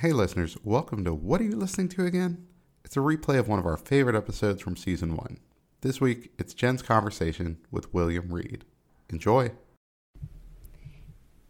Hey, 0.00 0.12
listeners, 0.14 0.56
welcome 0.64 1.04
to 1.04 1.12
What 1.12 1.42
Are 1.42 1.44
You 1.44 1.56
Listening 1.56 1.90
to 1.90 2.06
Again? 2.06 2.46
It's 2.86 2.96
a 2.96 3.00
replay 3.00 3.38
of 3.38 3.48
one 3.48 3.58
of 3.58 3.66
our 3.66 3.76
favorite 3.76 4.16
episodes 4.16 4.62
from 4.62 4.74
season 4.74 5.14
one. 5.14 5.36
This 5.82 6.00
week, 6.00 6.32
it's 6.38 6.54
Jenn's 6.54 6.80
conversation 6.80 7.58
with 7.70 7.92
William 7.92 8.32
Reed. 8.32 8.64
Enjoy. 9.10 9.50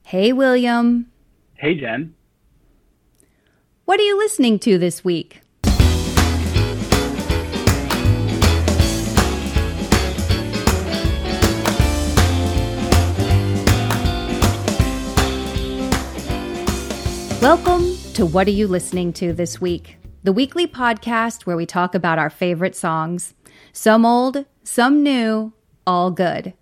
Hey, 0.04 0.32
William. 0.32 1.12
Hey, 1.54 1.78
Jenn. 1.78 2.16
What 3.84 4.00
are 4.00 4.02
you 4.02 4.18
listening 4.18 4.58
to 4.58 4.78
this 4.78 5.04
week? 5.04 5.42
Welcome 17.40 17.99
to 18.20 18.26
What 18.26 18.48
Are 18.48 18.50
You 18.50 18.68
Listening 18.68 19.14
to 19.14 19.32
This 19.32 19.62
Week? 19.62 19.96
The 20.24 20.32
weekly 20.34 20.66
podcast 20.66 21.46
where 21.46 21.56
we 21.56 21.64
talk 21.64 21.94
about 21.94 22.18
our 22.18 22.28
favorite 22.28 22.76
songs. 22.76 23.32
Some 23.72 24.04
old, 24.04 24.44
some 24.62 25.02
new, 25.02 25.54
all 25.86 26.10
good. 26.10 26.52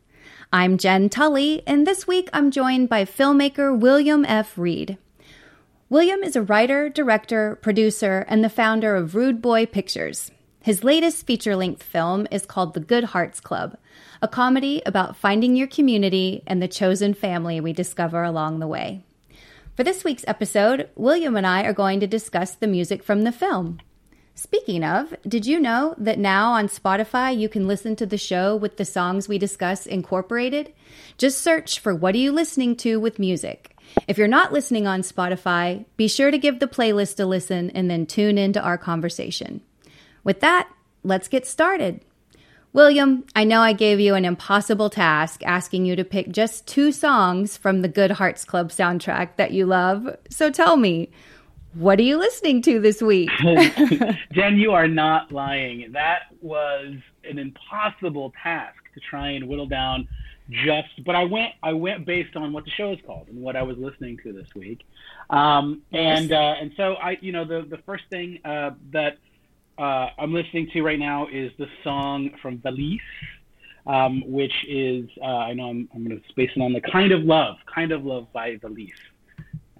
I'm 0.53 0.79
Jenn 0.79 1.09
Tully, 1.09 1.65
and 1.67 1.85
this 1.85 2.07
week 2.07 2.31
I'm 2.33 2.53
joined 2.53 2.89
by 2.89 3.05
filmmaker 3.05 3.77
William 3.77 4.25
F. 4.25 4.57
Reed. 4.57 4.99
William 5.91 6.23
is 6.23 6.37
a 6.37 6.43
writer, 6.43 6.89
director, 6.89 7.57
producer, 7.57 8.25
and 8.29 8.45
the 8.45 8.49
founder 8.49 8.95
of 8.95 9.17
Rude 9.17 9.43
Boy 9.43 9.67
Pictures. 9.67 10.31
His 10.63 10.85
latest 10.85 11.27
feature 11.27 11.57
length 11.57 11.83
film 11.83 12.29
is 12.31 12.47
called 12.47 12.75
The 12.75 12.79
Good 12.79 13.03
Hearts 13.03 13.41
Club, 13.41 13.77
a 14.23 14.29
comedy 14.29 14.81
about 14.87 15.17
finding 15.17 15.57
your 15.57 15.67
community 15.67 16.45
and 16.47 16.63
the 16.63 16.69
chosen 16.69 17.15
family 17.15 17.61
we 17.61 17.73
discover 17.73 18.23
along 18.23 18.61
the 18.61 18.69
way. 18.69 19.03
For 19.79 19.85
this 19.85 20.03
week's 20.03 20.25
episode, 20.27 20.89
William 20.97 21.37
and 21.37 21.47
I 21.47 21.63
are 21.63 21.73
going 21.73 22.01
to 22.01 22.09
discuss 22.09 22.53
the 22.53 22.67
music 22.67 23.01
from 23.01 23.23
the 23.23 23.31
film. 23.31 23.79
Speaking 24.35 24.83
of, 24.83 25.15
did 25.23 25.47
you 25.47 25.61
know 25.61 25.95
that 25.99 26.19
now 26.19 26.51
on 26.51 26.67
Spotify 26.67 27.39
you 27.39 27.49
can 27.49 27.69
listen 27.69 27.95
to 27.95 28.05
the 28.05 28.19
show 28.19 28.57
with 28.57 28.77
the 28.77 28.85
songs 28.85 29.29
we 29.29 29.39
discuss 29.39 29.87
incorporated? 29.87 30.73
Just 31.17 31.43
search 31.43 31.79
for 31.79 31.95
What 31.95 32.17
Are 32.17 32.19
You 32.19 32.33
Listening 32.33 32.75
to 32.79 32.99
with 32.99 33.21
Music. 33.21 33.79
If 34.09 34.19
you're 34.19 34.27
not 34.27 34.53
listening 34.53 34.89
on 34.89 35.03
Spotify, 35.03 35.85
be 35.97 36.09
sure 36.09 36.33
to 36.33 36.39
give 36.39 36.59
the 36.59 36.67
playlist 36.67 37.21
a 37.21 37.25
listen 37.25 37.71
and 37.71 37.89
then 37.89 38.05
tune 38.05 38.37
into 38.37 38.61
our 38.61 38.79
conversation. 38.79 39.61
With 40.25 40.41
that, 40.41 40.69
let's 41.05 41.29
get 41.29 41.47
started. 41.47 42.05
William, 42.73 43.25
I 43.35 43.45
know 43.45 43.61
I 43.61 43.73
gave 43.73 43.99
you 43.99 44.15
an 44.15 44.25
impossible 44.25 44.91
task 44.91 45.43
asking 45.45 45.87
you 45.87 45.97
to 45.97 46.05
pick 46.05 46.31
just 46.31 46.67
two 46.67 46.93
songs 46.93 47.57
from 47.57 47.81
the 47.83 47.89
Good 47.89 48.13
Hearts 48.13 48.45
Club 48.45 48.71
soundtrack 48.71 49.37
that 49.37 49.53
you 49.53 49.67
love. 49.67 50.17
So 50.31 50.51
tell 50.51 50.77
me, 50.77 51.11
what 51.75 51.99
are 51.99 52.03
you 52.03 52.19
listening 52.19 52.61
to 52.63 52.79
this 52.81 53.01
week? 53.01 53.31
Jenn, 54.33 54.59
you 54.59 54.73
are 54.73 54.89
not 54.89 55.33
lying. 55.33 55.93
That 55.93 56.23
was 56.41 56.97
an 57.25 57.39
impossible 57.39 58.33
task 58.43 58.77
to 58.95 59.01
try 59.01 59.31
and 59.31 59.49
whittle 59.49 59.67
down 59.67 60.09
just 60.51 61.05
but 61.05 61.15
I 61.15 61.25
went 61.25 61.53
I 61.63 61.73
went 61.75 62.07
based 62.07 62.35
on 62.35 62.53
what 62.53 62.65
the 62.65 62.71
show 62.71 62.93
is 62.93 62.99
called 63.07 63.29
and 63.29 63.41
what 63.41 63.55
I 63.55 63.63
was 63.63 63.77
listening 63.77 64.19
to 64.23 64.33
this 64.33 64.49
week. 64.55 64.83
Um, 65.29 65.83
and 65.93 66.33
uh, 66.33 66.55
and 66.59 66.73
so 66.77 66.95
I 66.95 67.19
you 67.21 67.33
know 67.33 67.45
the 67.45 67.67
the 67.69 67.79
first 67.85 68.05
thing 68.09 68.41
uh, 68.45 68.71
that 68.93 69.19
uh, 69.79 70.11
I'm 70.19 70.33
listening 70.33 70.69
to 70.73 70.83
right 70.83 70.99
now 70.99 71.29
is 71.29 71.53
the 71.59 71.69
song 71.85 72.31
from 72.43 72.59
Valice, 72.59 73.01
um, 73.87 74.23
which 74.27 74.53
is 74.69 75.09
uh, 75.23 75.25
I 75.25 75.55
know 75.55 75.71
I'm, 75.71 75.89
I'm 75.95 76.05
going 76.05 76.21
to 76.21 76.29
space 76.29 76.51
it 76.55 76.61
on 76.61 76.73
the 76.73 76.81
kind 76.81 77.13
of 77.13 77.23
love, 77.23 77.57
kind 77.73 77.93
of 77.93 78.05
love 78.05 78.27
by 78.33 78.57
Valice. 78.57 78.91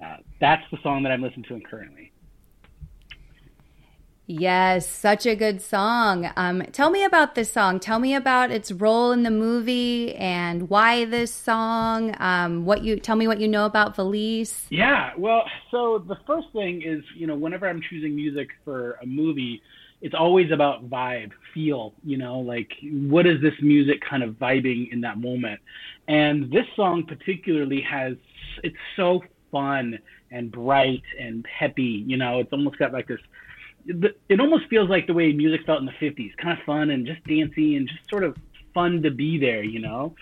Uh, 0.03 0.19
that's 0.41 0.63
the 0.71 0.79
song 0.83 1.03
that 1.03 1.11
I'm 1.11 1.23
listening 1.23 1.45
to 1.49 1.61
currently. 1.69 2.13
Yes, 4.31 4.87
such 4.87 5.25
a 5.25 5.35
good 5.35 5.63
song. 5.63 6.31
Um, 6.37 6.61
tell 6.73 6.91
me 6.91 7.03
about 7.03 7.35
this 7.35 7.51
song. 7.51 7.81
Tell 7.81 7.99
me 7.99 8.15
about 8.15 8.51
its 8.51 8.71
role 8.71 9.11
in 9.11 9.23
the 9.23 9.31
movie 9.31 10.15
and 10.17 10.69
why 10.69 11.07
this 11.07 11.33
song. 11.33 12.15
Um, 12.21 12.67
what 12.67 12.85
you 12.85 13.01
tell 13.01 13.17
me 13.17 13.27
what 13.27 13.41
you 13.41 13.49
know 13.49 13.65
about 13.65 13.97
Valice. 13.97 14.67
Yeah, 14.69 15.13
well, 15.17 15.45
so 15.71 16.05
the 16.07 16.19
first 16.27 16.49
thing 16.53 16.83
is 16.83 17.03
you 17.17 17.27
know 17.27 17.37
whenever 17.37 17.67
I'm 17.67 17.81
choosing 17.81 18.15
music 18.15 18.51
for 18.67 18.99
a 19.03 19.07
movie, 19.07 19.63
it's 20.01 20.15
always 20.15 20.51
about 20.51 20.89
vibe, 20.89 21.33
feel, 21.53 21.93
you 22.05 22.19
know, 22.19 22.39
like 22.39 22.73
what 22.83 23.27
is 23.27 23.41
this 23.41 23.55
music 23.61 24.01
kind 24.09 24.23
of 24.23 24.35
vibing 24.35 24.93
in 24.93 25.01
that 25.01 25.19
moment. 25.19 25.61
And 26.07 26.51
this 26.53 26.67
song 26.77 27.05
particularly 27.05 27.81
has 27.83 28.15
it's 28.63 28.77
so 28.97 29.23
fun 29.51 29.99
and 30.31 30.51
bright 30.53 31.03
and 31.19 31.45
peppy, 31.45 32.05
you 32.07 32.17
know, 32.17 32.41
it's 32.41 32.53
almost 32.53 32.79
got 32.79 32.93
like 32.93 33.09
this 33.09 33.21
it 34.29 34.39
almost 34.39 34.67
feels 34.69 34.91
like 34.91 35.07
the 35.07 35.15
way 35.15 35.33
music 35.33 35.65
felt 35.65 35.81
in 35.81 35.87
the 35.87 35.93
50s, 35.93 36.37
kind 36.37 36.59
of 36.59 36.65
fun 36.65 36.91
and 36.91 37.07
just 37.07 37.25
dancey 37.25 37.77
and 37.77 37.89
just 37.89 38.09
sort 38.11 38.23
of 38.23 38.37
fun 38.75 39.03
to 39.03 39.11
be 39.11 39.39
there, 39.39 39.63
you 39.63 39.81
know 39.81 40.15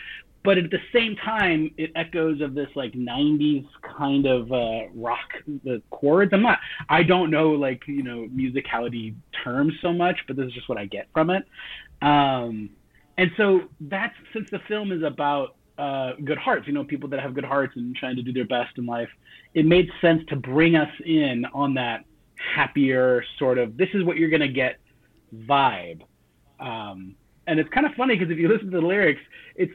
but 0.47 0.59
at 0.59 0.71
the 0.71 0.79
same 0.95 1.17
time, 1.17 1.73
it 1.77 1.91
echoes 1.97 2.41
of 2.41 2.55
this 2.55 2.69
like 2.77 2.93
'90s 2.93 3.67
kind 3.99 4.27
of 4.27 4.53
uh, 4.53 4.83
rock 4.95 5.29
the 5.65 5.83
chords. 5.91 6.33
I'm 6.33 6.43
not, 6.43 6.61
I 6.89 7.03
don't 7.03 7.31
know 7.33 7.51
like 7.51 7.83
you 7.89 8.05
know 8.05 8.29
musicality 8.33 9.17
terms 9.45 9.75
so 9.83 9.93
much, 9.93 10.17
but 10.29 10.37
this 10.37 10.47
is 10.47 10.53
just 10.53 10.69
what 10.69 10.79
I 10.79 10.87
get 10.87 11.09
from 11.13 11.31
it. 11.31 11.45
Um, 12.01 12.71
and 13.19 13.33
so 13.37 13.63
that's 13.81 14.15
since 14.33 14.49
the 14.51 14.61
film 14.69 14.93
is 14.93 15.03
about 15.03 15.57
uh, 15.79 16.13
good 16.25 16.39
hearts, 16.39 16.69
you 16.69 16.73
know, 16.73 16.85
people 16.85 17.09
that 17.09 17.19
have 17.19 17.35
good 17.35 17.45
hearts 17.45 17.75
and 17.75 17.97
trying 17.97 18.15
to 18.15 18.23
do 18.23 18.33
their 18.33 18.47
best 18.47 18.79
in 18.79 18.87
life. 18.87 19.09
It 19.55 19.67
made 19.67 19.91
sense 20.01 20.23
to 20.29 20.37
bring 20.37 20.77
us 20.77 20.93
in 21.05 21.45
on 21.53 21.75
that 21.75 22.05
happier 22.55 23.25
sort 23.39 23.59
of 23.59 23.77
this 23.77 23.89
is 23.95 24.05
what 24.05 24.17
you're 24.17 24.31
gonna 24.31 24.47
get 24.47 24.79
vibe. 25.35 26.03
Um, 26.61 27.17
and 27.49 27.59
it's 27.59 27.69
kind 27.71 27.85
of 27.85 27.95
funny 27.95 28.17
because 28.17 28.31
if 28.31 28.39
you 28.39 28.49
listen 28.49 28.71
to 28.71 28.81
the 28.81 28.87
lyrics, 28.87 29.21
it's 29.57 29.73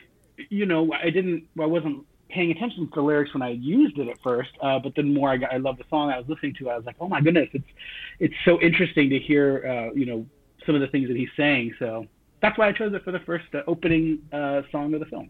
you 0.50 0.66
know, 0.66 0.92
I 0.94 1.10
didn't, 1.10 1.46
I 1.60 1.66
wasn't 1.66 2.06
paying 2.30 2.52
attention 2.52 2.88
to 2.88 2.96
the 2.96 3.02
lyrics 3.02 3.34
when 3.34 3.42
I 3.42 3.50
used 3.50 3.98
it 3.98 4.08
at 4.08 4.22
first, 4.22 4.52
uh, 4.62 4.80
but 4.80 4.96
then 4.96 5.14
more 5.14 5.30
I 5.30 5.38
got, 5.38 5.54
I 5.54 5.58
love 5.58 5.78
the 5.78 5.84
song 5.90 6.10
I 6.12 6.18
was 6.18 6.28
listening 6.30 6.56
to. 6.60 6.70
I 6.70 6.78
was 6.78 6.86
like, 6.86 6.96
oh 7.00 7.08
my 7.08 7.22
goodness, 7.22 7.50
it's, 7.54 7.68
it's 8.20 8.36
so 8.46 8.60
interesting 8.62 9.10
to 9.10 9.20
hear, 9.20 9.68
uh, 9.68 9.94
you 9.94 10.06
know, 10.06 10.26
some 10.66 10.76
of 10.76 10.82
the 10.82 10.88
things 10.88 11.08
that 11.08 11.18
he's 11.18 11.30
saying. 11.36 11.74
So 11.80 12.06
that's 12.42 12.58
why 12.58 12.70
I 12.70 12.72
chose 12.72 12.94
it 12.94 13.04
for 13.04 13.12
the 13.12 13.20
first 13.20 13.46
uh, 13.54 13.62
opening 13.68 14.20
uh, 14.32 14.62
song 14.72 14.94
of 14.94 15.00
the 15.00 15.06
film. 15.08 15.30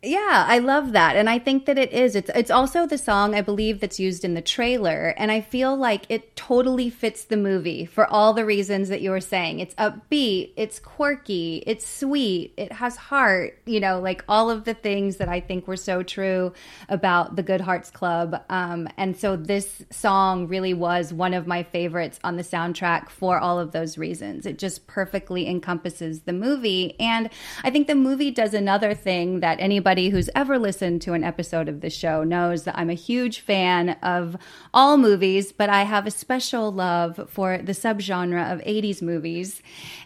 Yeah, 0.00 0.44
I 0.46 0.60
love 0.60 0.92
that. 0.92 1.16
And 1.16 1.28
I 1.28 1.40
think 1.40 1.66
that 1.66 1.76
it 1.76 1.92
is. 1.92 2.14
It's 2.14 2.30
it's 2.32 2.52
also 2.52 2.86
the 2.86 2.96
song 2.96 3.34
I 3.34 3.40
believe 3.40 3.80
that's 3.80 3.98
used 3.98 4.24
in 4.24 4.34
the 4.34 4.40
trailer 4.40 5.12
and 5.18 5.32
I 5.32 5.40
feel 5.40 5.76
like 5.76 6.04
it 6.08 6.36
totally 6.36 6.88
fits 6.88 7.24
the 7.24 7.36
movie 7.36 7.84
for 7.84 8.06
all 8.06 8.32
the 8.32 8.44
reasons 8.44 8.90
that 8.90 9.00
you 9.00 9.10
were 9.10 9.20
saying. 9.20 9.58
It's 9.58 9.74
upbeat, 9.74 10.52
it's 10.54 10.78
quirky, 10.78 11.64
it's 11.66 11.84
sweet, 11.84 12.54
it 12.56 12.70
has 12.70 12.96
heart, 12.96 13.58
you 13.66 13.80
know, 13.80 13.98
like 13.98 14.24
all 14.28 14.50
of 14.50 14.62
the 14.62 14.74
things 14.74 15.16
that 15.16 15.28
I 15.28 15.40
think 15.40 15.66
were 15.66 15.76
so 15.76 16.04
true 16.04 16.52
about 16.88 17.34
the 17.34 17.42
Good 17.42 17.60
Hearts 17.60 17.90
Club. 17.90 18.40
Um, 18.48 18.88
and 18.96 19.16
so 19.16 19.34
this 19.34 19.84
song 19.90 20.46
really 20.46 20.74
was 20.74 21.12
one 21.12 21.34
of 21.34 21.48
my 21.48 21.64
favorites 21.64 22.20
on 22.22 22.36
the 22.36 22.44
soundtrack 22.44 23.08
for 23.08 23.40
all 23.40 23.58
of 23.58 23.72
those 23.72 23.98
reasons. 23.98 24.46
It 24.46 24.60
just 24.60 24.86
perfectly 24.86 25.48
encompasses 25.48 26.20
the 26.20 26.32
movie 26.32 26.94
and 27.00 27.30
I 27.64 27.70
think 27.70 27.88
the 27.88 27.96
movie 27.96 28.30
does 28.30 28.54
another 28.54 28.94
thing 28.94 29.40
that 29.40 29.58
anybody 29.58 29.87
anybody 29.88 30.10
who's 30.10 30.28
ever 30.34 30.58
listened 30.58 31.00
to 31.00 31.14
an 31.14 31.24
episode 31.24 31.66
of 31.66 31.80
the 31.80 31.88
show 31.88 32.22
knows 32.22 32.64
that 32.64 32.76
I'm 32.76 32.90
a 32.90 32.94
huge 32.94 33.40
fan 33.40 33.96
of 34.02 34.36
all 34.74 34.98
movies, 34.98 35.50
but 35.50 35.70
I 35.70 35.84
have 35.84 36.06
a 36.06 36.10
special 36.10 36.70
love 36.70 37.18
for 37.30 37.56
the 37.56 37.72
subgenre 37.72 38.52
of 38.52 38.60
80s 38.60 39.00
movies. 39.00 39.62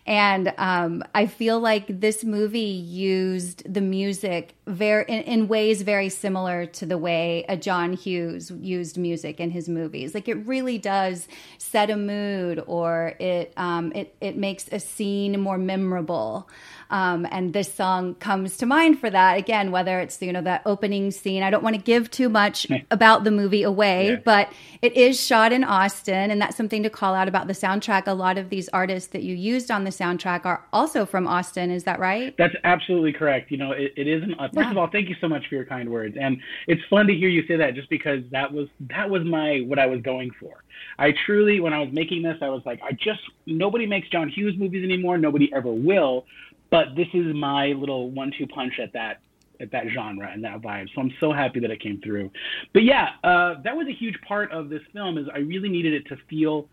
And 0.06 0.54
um, 0.56 1.02
I 1.16 1.26
feel 1.26 1.58
like 1.58 2.00
this 2.00 2.22
movie 2.22 2.60
used 2.60 3.74
the 3.74 3.80
music 3.80 4.54
very 4.66 5.04
in, 5.08 5.22
in, 5.22 5.48
ways 5.48 5.82
very 5.82 6.08
similar 6.08 6.66
to 6.66 6.86
the 6.86 6.96
way 6.96 7.44
a 7.48 7.56
John 7.56 7.94
Hughes 7.94 8.50
used 8.50 8.96
music 8.96 9.40
in 9.40 9.50
his 9.50 9.68
movies. 9.68 10.14
Like 10.14 10.28
it 10.28 10.46
really 10.46 10.78
does 10.78 11.26
set 11.58 11.90
a 11.90 11.96
mood, 11.96 12.62
or 12.66 13.14
it 13.18 13.52
um, 13.56 13.92
it 13.92 14.14
it 14.20 14.36
makes 14.36 14.68
a 14.70 14.78
scene 14.78 15.40
more 15.40 15.58
memorable. 15.58 16.48
Um, 16.90 17.26
and 17.30 17.54
this 17.54 17.72
song 17.72 18.14
comes 18.16 18.58
to 18.58 18.66
mind 18.66 19.00
for 19.00 19.08
that 19.08 19.38
again, 19.38 19.72
whether 19.72 19.98
it's 19.98 20.20
you 20.22 20.32
know 20.32 20.42
that 20.42 20.62
opening 20.64 21.10
scene. 21.10 21.42
I 21.42 21.50
don't 21.50 21.64
want 21.64 21.74
to 21.74 21.82
give 21.82 22.10
too 22.10 22.28
much 22.28 22.66
about 22.90 23.24
the 23.24 23.30
movie 23.30 23.62
away, 23.64 24.10
yeah. 24.10 24.16
but 24.24 24.52
it 24.80 24.92
is 24.92 25.20
shot 25.20 25.52
in 25.52 25.64
Austin, 25.64 26.30
and 26.30 26.40
that's 26.40 26.56
something 26.56 26.84
to 26.84 26.90
call 26.90 27.14
out 27.14 27.26
about 27.26 27.48
the 27.48 27.54
soundtrack. 27.54 28.06
A 28.06 28.14
lot 28.14 28.38
of 28.38 28.50
these 28.50 28.68
artists 28.68 29.08
that 29.08 29.22
you 29.22 29.34
used 29.34 29.70
on 29.70 29.84
the 29.84 29.90
soundtrack 29.90 30.44
are 30.44 30.64
also 30.72 31.04
from 31.04 31.26
Austin. 31.26 31.70
Is 31.70 31.84
that 31.84 31.98
right? 31.98 32.36
That's 32.36 32.54
absolutely 32.62 33.12
correct. 33.12 33.50
You 33.50 33.56
know, 33.56 33.72
it, 33.72 33.94
it 33.96 34.06
isn't. 34.06 34.38
Uh, 34.38 34.48
first 34.54 34.70
of 34.70 34.78
all, 34.78 34.88
thank 34.88 35.08
you 35.08 35.16
so 35.20 35.28
much 35.28 35.46
for 35.48 35.54
your 35.54 35.64
kind 35.64 35.90
words, 35.90 36.16
and 36.20 36.38
it's 36.66 36.82
fun 36.90 37.06
to 37.06 37.14
hear 37.14 37.28
you 37.28 37.46
say 37.46 37.56
that, 37.56 37.74
just 37.74 37.90
because 37.90 38.22
that 38.30 38.52
was 38.52 38.68
that 38.88 39.08
was 39.08 39.24
my 39.24 39.60
what 39.60 39.78
I 39.78 39.86
was 39.86 40.00
going 40.02 40.30
for. 40.40 40.62
I 40.98 41.12
truly, 41.26 41.60
when 41.60 41.72
I 41.72 41.78
was 41.78 41.92
making 41.92 42.22
this, 42.22 42.38
I 42.42 42.48
was 42.48 42.62
like, 42.64 42.80
I 42.82 42.92
just 42.92 43.20
nobody 43.46 43.86
makes 43.86 44.08
John 44.08 44.28
Hughes 44.28 44.54
movies 44.58 44.84
anymore. 44.84 45.18
Nobody 45.18 45.52
ever 45.52 45.72
will 45.72 46.24
but 46.72 46.96
this 46.96 47.08
is 47.12 47.34
my 47.34 47.66
little 47.66 48.10
one-two 48.10 48.46
punch 48.46 48.80
at 48.80 48.94
that 48.94 49.20
at 49.60 49.70
that 49.70 49.84
genre 49.94 50.28
and 50.32 50.42
that 50.42 50.60
vibe. 50.62 50.88
So 50.94 51.02
I'm 51.02 51.14
so 51.20 51.30
happy 51.30 51.60
that 51.60 51.70
it 51.70 51.80
came 51.80 52.00
through. 52.00 52.30
But 52.72 52.82
yeah, 52.82 53.10
uh, 53.22 53.60
that 53.62 53.76
was 53.76 53.86
a 53.86 53.92
huge 53.92 54.18
part 54.22 54.50
of 54.50 54.70
this 54.70 54.80
film. 54.92 55.18
Is 55.18 55.28
I 55.32 55.38
really 55.38 55.68
needed 55.68 55.92
it 55.92 56.06
to 56.08 56.16
feel 56.28 56.68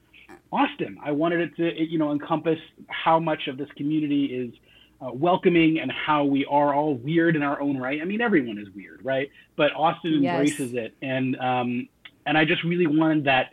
Austin. 0.51 0.97
I 1.03 1.11
wanted 1.11 1.41
it 1.41 1.55
to, 1.57 1.83
you 1.83 1.99
know, 1.99 2.11
encompass 2.11 2.59
how 2.87 3.19
much 3.19 3.47
of 3.47 3.57
this 3.57 3.67
community 3.75 4.25
is 4.25 4.53
uh, 5.01 5.11
welcoming 5.13 5.79
and 5.79 5.91
how 5.91 6.23
we 6.25 6.45
are 6.45 6.73
all 6.73 6.95
weird 6.95 7.35
in 7.35 7.43
our 7.43 7.61
own 7.61 7.77
right. 7.77 8.01
I 8.01 8.05
mean, 8.05 8.21
everyone 8.21 8.57
is 8.57 8.67
weird, 8.75 9.03
right? 9.03 9.29
But 9.55 9.73
Austin 9.73 10.23
yes. 10.23 10.33
embraces 10.33 10.73
it, 10.73 10.93
and 11.01 11.37
um, 11.39 11.87
and 12.25 12.37
I 12.37 12.45
just 12.45 12.63
really 12.63 12.87
wanted 12.87 13.25
that 13.25 13.51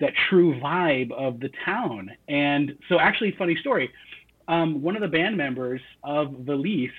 that 0.00 0.12
true 0.28 0.58
vibe 0.60 1.12
of 1.12 1.40
the 1.40 1.50
town. 1.64 2.10
And 2.28 2.76
so, 2.88 2.98
actually, 2.98 3.32
funny 3.32 3.56
story. 3.56 3.90
Um, 4.46 4.82
one 4.82 4.96
of 4.96 5.02
the 5.02 5.08
band 5.08 5.36
members 5.36 5.80
of 6.02 6.32
Valice, 6.32 6.90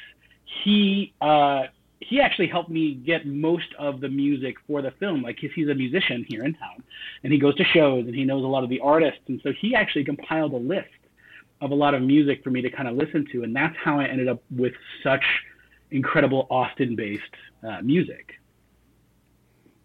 he 0.64 1.14
uh, 1.20 1.64
he 2.00 2.22
actually 2.22 2.48
helped 2.48 2.70
me 2.70 2.94
get 2.94 3.26
most 3.26 3.74
of 3.78 4.00
the 4.00 4.10
music 4.10 4.56
for 4.68 4.82
the 4.82 4.92
film. 4.92 5.22
Like 5.22 5.40
he's 5.40 5.68
a 5.68 5.76
musician 5.76 6.26
here 6.28 6.46
in 6.46 6.54
town, 6.54 6.84
and 7.24 7.34
he 7.34 7.40
goes 7.40 7.56
to 7.56 7.64
shows 7.66 8.06
and 8.06 8.16
he 8.16 8.24
knows 8.24 8.44
a 8.44 8.48
lot 8.48 8.64
of 8.64 8.70
the 8.70 8.80
artists, 8.80 9.22
and 9.28 9.42
so 9.44 9.52
he 9.60 9.76
actually 9.76 10.06
compiled 10.06 10.54
a 10.54 10.58
list 10.58 10.90
of 11.62 11.72
a 11.72 11.76
lot 11.76 11.94
of 11.94 12.02
music 12.02 12.44
for 12.44 12.50
me 12.50 12.62
to 12.62 12.70
kind 12.70 12.88
of 12.88 12.96
listen 12.96 13.26
to, 13.32 13.44
and 13.44 13.56
that's 13.56 13.76
how 13.78 14.00
I 14.00 14.06
ended 14.06 14.28
up 14.28 14.42
with 14.50 14.74
such 15.04 15.24
incredible 15.92 16.48
Austin-based 16.50 17.24
uh, 17.64 17.82
music. 17.82 18.39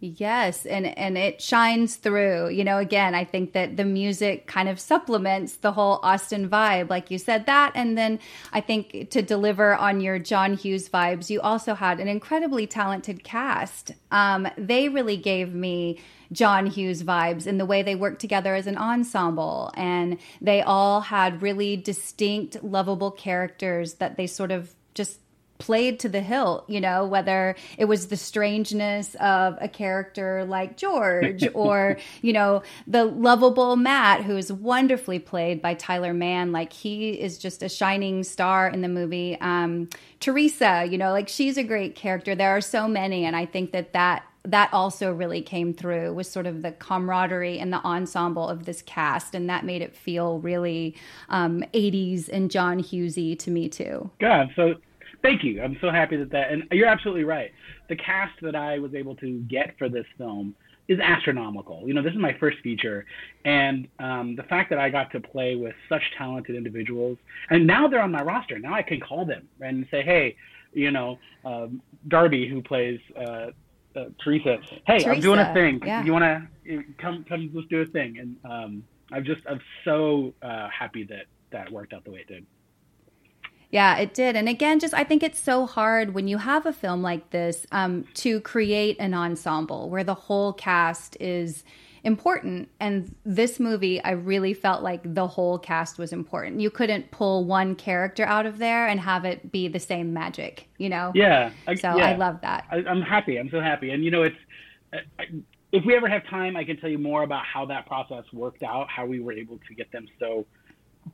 Yes, 0.07 0.67
and 0.67 0.87
and 0.87 1.17
it 1.17 1.41
shines 1.41 1.97
through. 1.97 2.51
You 2.51 2.65
know, 2.65 2.79
again, 2.79 3.15
I 3.15 3.25
think 3.25 3.53
that 3.53 3.77
the 3.77 3.85
music 3.85 4.47
kind 4.47 4.69
of 4.69 4.79
supplements 4.79 5.57
the 5.57 5.73
whole 5.73 6.01
Austin 6.03 6.49
vibe, 6.49 6.91
like 6.91 7.11
you 7.11 7.19
said 7.19 7.47
that, 7.47 7.73
and 7.75 7.97
then 7.97 8.19
I 8.53 8.61
think 8.61 9.11
to 9.11 9.23
deliver 9.23 9.75
on 9.75 10.01
your 10.01 10.19
John 10.19 10.55
Hughes 10.55 10.89
vibes, 10.89 11.31
you 11.31 11.41
also 11.41 11.75
had 11.75 12.01
an 12.01 12.09
incredibly 12.09 12.67
talented 12.67 13.25
cast. 13.25 13.93
Um, 14.11 14.49
they 14.59 14.89
really 14.89 15.17
gave 15.17 15.55
me 15.55 16.01
John 16.33 16.67
Hughes 16.67 17.03
vibes 17.03 17.47
in 17.47 17.59
the 17.59 17.67
way 17.67 17.83
they 17.83 17.95
worked 17.95 18.21
together 18.21 18.55
as 18.55 18.67
an 18.67 18.77
ensemble. 18.77 19.71
And 19.75 20.19
they 20.41 20.63
all 20.63 21.01
had 21.01 21.43
really 21.43 21.77
distinct, 21.77 22.63
lovable 22.63 23.11
characters 23.11 23.95
that 23.95 24.17
they 24.17 24.27
sort 24.27 24.51
of 24.51 24.75
just 24.95 25.19
played 25.59 26.01
to 26.01 26.09
the 26.09 26.21
hilt, 26.21 26.69
you 26.69 26.81
know, 26.81 27.07
whether 27.07 27.55
it 27.79 27.85
was 27.87 28.09
the 28.09 28.17
strangeness 28.17 29.15
of 29.17 29.57
a 29.61 29.69
character 29.69 30.45
like 30.45 30.77
George 30.77 31.45
or, 31.55 31.97
you 32.23 32.33
know, 32.33 32.63
the 32.87 33.05
lovable 33.05 33.77
Matt, 33.77 34.23
who 34.23 34.37
is 34.37 34.53
wonderfully 34.53 35.19
played 35.19 35.63
by 35.63 35.75
Tyler 35.75 36.13
Mann. 36.13 36.53
Like 36.53 36.73
he 36.73 37.11
is 37.11 37.39
just 37.39 37.63
a 37.63 37.69
shining 37.69 38.25
star 38.25 38.69
in 38.69 38.83
the 38.83 38.89
movie. 38.89 39.39
Um, 39.41 39.89
Teresa, 40.21 40.87
you 40.91 40.99
know, 40.99 41.13
like 41.13 41.29
she's 41.29 41.57
a 41.57 41.65
great 41.65 41.95
character. 41.95 42.35
There 42.35 42.57
are 42.57 42.61
so 42.61 42.89
many. 42.89 43.25
And 43.25 43.37
I 43.37 43.47
think 43.47 43.73
that 43.73 43.93
that 43.93 44.25
that 44.47 44.69
also 44.75 45.11
really 45.11 45.41
came 45.41 45.73
through 45.73 46.13
was 46.13 46.31
sort 46.31 46.47
of 46.47 46.61
the 46.63 46.73
camaraderie 46.73 47.59
and 47.59 47.73
the 47.73 47.79
ensemble 47.79 48.47
of 48.47 48.67
this 48.67 48.83
cast 48.83 49.35
and 49.35 49.49
that 49.49 49.65
made 49.65 49.81
it 49.81 49.97
feel 49.97 50.39
really 50.41 50.95
um, 51.31 51.65
80s 51.73 52.29
and 52.31 52.51
john 52.51 52.79
hughesy 52.79 53.39
to 53.39 53.51
me 53.51 53.71
too 53.71 54.11
god 54.21 54.51
so 54.55 54.75
thank 55.25 55.43
you 55.43 55.61
i'm 55.63 55.77
so 55.81 55.91
happy 55.91 56.17
that 56.17 56.31
that 56.31 56.53
and 56.53 56.63
you're 56.71 56.87
absolutely 56.87 57.25
right 57.25 57.51
the 57.89 57.97
cast 57.97 58.35
that 58.43 58.55
i 58.55 58.79
was 58.79 58.95
able 58.95 59.17
to 59.17 59.41
get 59.49 59.77
for 59.79 59.89
this 59.89 60.07
film 60.19 60.55
is 60.87 61.01
astronomical 61.01 61.83
you 61.87 61.95
know 61.95 62.03
this 62.03 62.13
is 62.13 62.19
my 62.19 62.37
first 62.39 62.59
feature 62.63 63.07
and 63.47 63.89
um, 63.99 64.37
the 64.37 64.43
fact 64.45 64.69
that 64.69 64.79
i 64.79 64.91
got 64.91 65.11
to 65.11 65.19
play 65.19 65.57
with 65.57 65.75
such 65.89 66.03
talented 66.17 66.55
individuals 66.55 67.17
and 67.49 67.67
now 67.67 67.89
they're 67.89 68.03
on 68.03 68.13
my 68.13 68.23
roster 68.23 68.59
now 68.59 68.75
i 68.75 68.83
can 68.83 69.01
call 69.01 69.25
them 69.25 69.49
and 69.63 69.87
say 69.91 70.03
hey 70.03 70.37
you 70.75 70.91
know 70.91 71.19
um, 71.47 71.81
darby 72.09 72.47
who 72.47 72.63
plays 72.63 73.01
uh, 73.17 73.47
uh, 73.97 74.07
Teresa, 74.23 74.59
hey, 74.89 74.99
Teresa, 74.99 75.11
I'm 75.11 75.21
doing 75.21 75.39
a 75.39 75.55
thing. 75.55 75.81
Yeah. 75.87 76.03
You 76.03 76.13
want 76.13 76.25
to 76.25 76.83
come? 76.99 77.25
Come, 77.29 77.51
let's 77.55 77.69
do 77.69 77.81
a 77.81 77.87
thing. 77.87 78.19
And 78.19 78.37
um, 78.45 78.85
I'm 79.13 79.25
just, 79.25 79.43
I'm 79.49 79.61
so 79.85 80.35
uh, 80.43 80.69
happy 80.69 81.05
that 81.05 81.27
that 81.53 81.71
worked 81.71 81.93
out 81.93 82.05
the 82.05 82.11
way 82.11 82.21
it 82.21 82.27
did. 82.27 82.45
Yeah, 83.75 83.97
it 83.97 84.15
did. 84.15 84.37
And 84.37 84.49
again, 84.49 84.79
just 84.79 84.95
I 84.95 85.03
think 85.03 85.25
it's 85.25 85.41
so 85.41 85.67
hard 85.67 86.15
when 86.15 86.29
you 86.29 86.39
have 86.39 86.65
a 86.65 86.73
film 86.73 87.03
like 87.03 87.31
this 87.31 87.67
um, 87.73 88.05
to 88.15 88.41
create 88.43 88.97
an 89.01 89.15
ensemble 89.15 89.91
where 89.91 90.05
the 90.05 90.15
whole 90.15 90.53
cast 90.53 91.17
is 91.19 91.65
important. 92.05 92.69
And 92.79 93.13
this 93.25 93.59
movie, 93.59 94.01
I 94.05 94.13
really 94.13 94.55
felt 94.55 94.85
like 94.85 95.01
the 95.13 95.27
whole 95.27 95.59
cast 95.59 95.99
was 95.99 96.13
important. 96.13 96.61
You 96.61 96.71
couldn't 96.71 97.11
pull 97.11 97.47
one 97.47 97.75
character 97.75 98.25
out 98.25 98.47
of 98.47 98.59
there 98.59 98.87
and 98.87 99.01
have 99.01 99.25
it 99.25 99.51
be 99.51 99.67
the 99.67 99.81
same 99.81 100.13
magic, 100.13 100.69
you 100.79 100.89
know? 100.89 101.11
Yeah. 101.13 101.51
I, 101.67 101.75
so 101.75 101.97
yeah. 101.97 102.11
I 102.11 102.15
love 102.15 102.43
that. 102.43 102.67
I, 102.71 102.77
am 102.77 103.03
happy. 103.03 103.41
I'm 103.41 103.51
so 103.51 103.61
happy. 103.61 103.91
And, 103.91 104.05
you 104.05 104.13
know, 104.13 104.23
it's, 104.23 104.37
I, 104.93 105.25
if 105.73 105.85
we 105.85 105.97
ever 105.97 106.09
have 106.09 106.25
time, 106.29 106.57
I 106.57 106.63
can 106.63 106.77
tell 106.77 106.91
you 106.91 106.99
more 106.99 107.25
about 107.25 107.45
how 107.45 107.67
that 107.67 107.87
process 107.87 108.23
worked 108.33 108.63
out, 108.63 108.87
how 108.89 109.05
we 109.05 109.19
were 109.19 109.33
able 109.33 109.59
to 109.67 109.75
get 109.75 109.91
them 109.91 110.07
so 110.21 110.47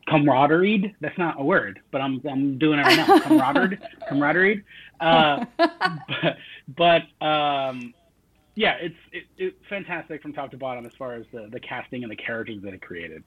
camaraderie. 0.09 0.95
That's 1.01 1.19
not 1.19 1.41
a 1.41 1.45
word, 1.45 1.81
but 1.91 2.01
I'm 2.01 2.21
I'm 2.29 2.59
doing 2.59 2.79
it 2.79 2.83
right 2.83 2.97
now. 2.97 3.19
camaraderie, 3.21 3.79
camaraderie. 4.09 4.65
Uh, 5.01 5.45
but, 5.57 6.37
but 7.21 7.27
um, 7.27 7.95
yeah, 8.55 8.75
it's 8.81 8.97
it, 9.13 9.25
it's 9.39 9.57
fantastic 9.69 10.23
from 10.23 10.33
top 10.33 10.51
to 10.51 10.57
bottom 10.57 10.87
as 10.87 10.93
far 10.99 11.15
as 11.15 11.25
the 11.33 11.49
the 11.51 11.61
casting 11.61 12.03
and 12.03 12.11
the 12.11 12.17
characters 12.17 12.63
that 12.63 12.75
it 12.75 12.83
created. 12.83 13.25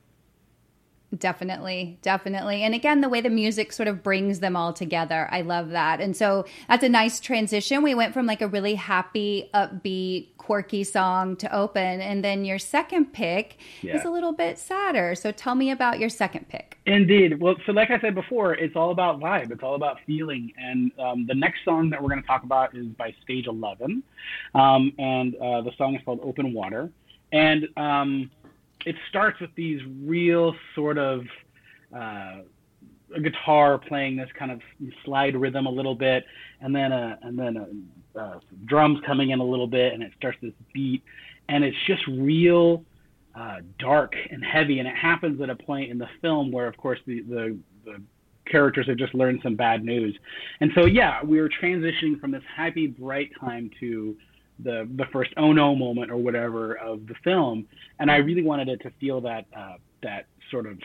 Definitely, 1.17 1.99
definitely. 2.01 2.63
And 2.63 2.73
again, 2.73 3.01
the 3.01 3.09
way 3.09 3.21
the 3.21 3.29
music 3.29 3.71
sort 3.71 3.87
of 3.87 4.01
brings 4.01 4.39
them 4.39 4.55
all 4.55 4.73
together. 4.73 5.27
I 5.31 5.41
love 5.41 5.69
that. 5.69 6.01
And 6.01 6.15
so 6.15 6.45
that's 6.67 6.83
a 6.83 6.89
nice 6.89 7.19
transition. 7.19 7.83
We 7.83 7.93
went 7.93 8.13
from 8.13 8.25
like 8.25 8.41
a 8.41 8.47
really 8.47 8.75
happy, 8.75 9.49
upbeat, 9.53 10.29
quirky 10.37 10.83
song 10.83 11.35
to 11.37 11.55
open. 11.55 12.01
And 12.01 12.23
then 12.23 12.45
your 12.45 12.57
second 12.57 13.13
pick 13.13 13.57
yeah. 13.81 13.95
is 13.95 14.05
a 14.05 14.09
little 14.09 14.31
bit 14.31 14.57
sadder. 14.57 15.13
So 15.13 15.31
tell 15.31 15.55
me 15.55 15.69
about 15.69 15.99
your 15.99 16.09
second 16.09 16.49
pick. 16.49 16.79
Indeed. 16.85 17.39
Well, 17.39 17.55
so 17.65 17.73
like 17.73 17.91
I 17.91 17.99
said 17.99 18.15
before, 18.15 18.53
it's 18.55 18.75
all 18.75 18.91
about 18.91 19.19
vibe, 19.19 19.51
it's 19.51 19.63
all 19.63 19.75
about 19.75 19.99
feeling. 20.07 20.51
And 20.57 20.91
um, 20.99 21.27
the 21.27 21.35
next 21.35 21.63
song 21.63 21.89
that 21.91 22.01
we're 22.01 22.09
going 22.09 22.21
to 22.21 22.27
talk 22.27 22.43
about 22.43 22.75
is 22.75 22.87
by 22.87 23.13
Stage 23.23 23.45
11. 23.47 24.01
Um, 24.55 24.93
and 24.97 25.35
uh, 25.35 25.61
the 25.61 25.71
song 25.77 25.95
is 25.95 26.01
called 26.03 26.21
Open 26.23 26.53
Water. 26.53 26.89
And 27.31 27.67
um, 27.77 28.31
it 28.85 28.95
starts 29.09 29.39
with 29.39 29.53
these 29.55 29.81
real 30.03 30.55
sort 30.75 30.97
of 30.97 31.25
uh, 31.95 32.39
guitar 33.21 33.77
playing 33.77 34.15
this 34.15 34.29
kind 34.37 34.51
of 34.51 34.61
slide 35.05 35.35
rhythm 35.35 35.65
a 35.65 35.69
little 35.69 35.95
bit, 35.95 36.25
and 36.61 36.75
then 36.75 36.91
a, 36.91 37.17
and 37.21 37.37
then 37.37 37.57
a, 37.57 38.19
uh, 38.19 38.39
drums 38.65 38.99
coming 39.05 39.31
in 39.31 39.39
a 39.39 39.43
little 39.43 39.67
bit, 39.67 39.93
and 39.93 40.03
it 40.03 40.11
starts 40.17 40.37
this 40.41 40.53
beat, 40.73 41.03
and 41.49 41.63
it's 41.63 41.77
just 41.87 42.05
real 42.07 42.83
uh, 43.35 43.57
dark 43.79 44.15
and 44.29 44.43
heavy. 44.43 44.79
And 44.79 44.87
it 44.87 44.95
happens 44.95 45.41
at 45.41 45.49
a 45.49 45.55
point 45.55 45.91
in 45.91 45.97
the 45.97 46.09
film 46.21 46.51
where, 46.51 46.67
of 46.67 46.77
course, 46.77 46.99
the, 47.05 47.21
the 47.21 47.57
the 47.85 48.01
characters 48.45 48.87
have 48.87 48.97
just 48.97 49.13
learned 49.13 49.39
some 49.41 49.55
bad 49.55 49.83
news, 49.83 50.17
and 50.59 50.71
so 50.75 50.85
yeah, 50.85 51.23
we 51.23 51.39
were 51.39 51.49
transitioning 51.49 52.19
from 52.19 52.31
this 52.31 52.43
happy, 52.55 52.87
bright 52.87 53.31
time 53.39 53.69
to 53.79 54.15
the 54.59 54.87
the 54.95 55.05
first 55.11 55.31
oh 55.37 55.51
no 55.51 55.75
moment 55.75 56.11
or 56.11 56.17
whatever 56.17 56.75
of 56.75 57.07
the 57.07 57.15
film, 57.23 57.67
and 57.99 58.11
I 58.11 58.17
really 58.17 58.43
wanted 58.43 58.69
it 58.69 58.81
to 58.81 58.91
feel 58.99 59.21
that 59.21 59.45
uh, 59.55 59.75
that 60.01 60.25
sort 60.51 60.65
of 60.65 60.77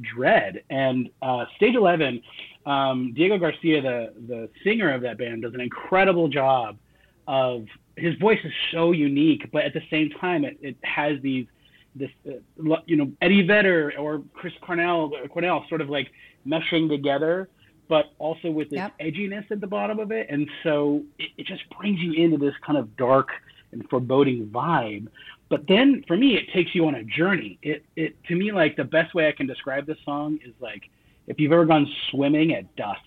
dread. 0.00 0.62
And 0.70 1.10
uh, 1.22 1.46
Stage 1.56 1.74
Eleven, 1.74 2.22
um, 2.64 3.12
Diego 3.14 3.38
Garcia, 3.38 3.82
the 3.82 4.12
the 4.26 4.48
singer 4.64 4.92
of 4.92 5.02
that 5.02 5.18
band, 5.18 5.42
does 5.42 5.54
an 5.54 5.60
incredible 5.60 6.28
job 6.28 6.78
of 7.26 7.66
his 7.96 8.14
voice 8.16 8.38
is 8.44 8.52
so 8.72 8.92
unique, 8.92 9.50
but 9.52 9.64
at 9.64 9.72
the 9.72 9.82
same 9.90 10.10
time, 10.20 10.44
it, 10.44 10.58
it 10.60 10.76
has 10.82 11.20
these 11.22 11.46
this 11.94 12.10
uh, 12.28 12.76
you 12.86 12.96
know 12.96 13.10
Eddie 13.22 13.46
Vedder 13.46 13.92
or 13.98 14.22
Chris 14.34 14.52
Cornell 14.60 15.10
Cornell 15.30 15.64
sort 15.68 15.80
of 15.80 15.88
like 15.88 16.10
meshing 16.46 16.88
together 16.88 17.48
but 17.88 18.12
also 18.18 18.50
with 18.50 18.70
this 18.70 18.78
yep. 18.78 18.98
edginess 18.98 19.50
at 19.50 19.60
the 19.60 19.66
bottom 19.66 19.98
of 19.98 20.10
it. 20.10 20.26
And 20.30 20.48
so 20.62 21.02
it, 21.18 21.30
it 21.38 21.46
just 21.46 21.62
brings 21.70 22.00
you 22.00 22.12
into 22.12 22.36
this 22.36 22.54
kind 22.64 22.78
of 22.78 22.96
dark 22.96 23.30
and 23.72 23.88
foreboding 23.88 24.46
vibe. 24.46 25.08
But 25.48 25.66
then 25.68 26.02
for 26.06 26.16
me, 26.16 26.36
it 26.36 26.52
takes 26.52 26.74
you 26.74 26.86
on 26.86 26.96
a 26.96 27.04
journey. 27.04 27.58
It, 27.62 27.84
it 27.94 28.22
to 28.24 28.34
me, 28.34 28.52
like 28.52 28.76
the 28.76 28.84
best 28.84 29.14
way 29.14 29.28
I 29.28 29.32
can 29.32 29.46
describe 29.46 29.86
this 29.86 29.98
song 30.04 30.38
is 30.44 30.54
like 30.60 30.90
if 31.26 31.38
you've 31.38 31.52
ever 31.52 31.64
gone 31.64 31.86
swimming 32.10 32.54
at 32.54 32.74
dusk, 32.76 33.00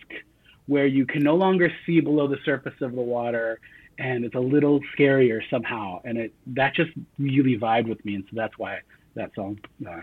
where 0.67 0.85
you 0.85 1.05
can 1.05 1.23
no 1.23 1.35
longer 1.35 1.71
see 1.85 1.99
below 1.99 2.27
the 2.27 2.37
surface 2.45 2.79
of 2.81 2.93
the 2.93 3.01
water, 3.01 3.59
and 3.97 4.23
it's 4.23 4.35
a 4.35 4.39
little 4.39 4.79
scarier 4.97 5.41
somehow. 5.49 5.99
And 6.05 6.17
it 6.17 6.33
that 6.47 6.75
just 6.75 6.91
really 7.17 7.57
vibed 7.57 7.87
with 7.89 8.03
me, 8.05 8.15
and 8.15 8.23
so 8.25 8.31
that's 8.33 8.57
why 8.57 8.79
that 9.15 9.33
song 9.35 9.59
uh, 9.87 10.01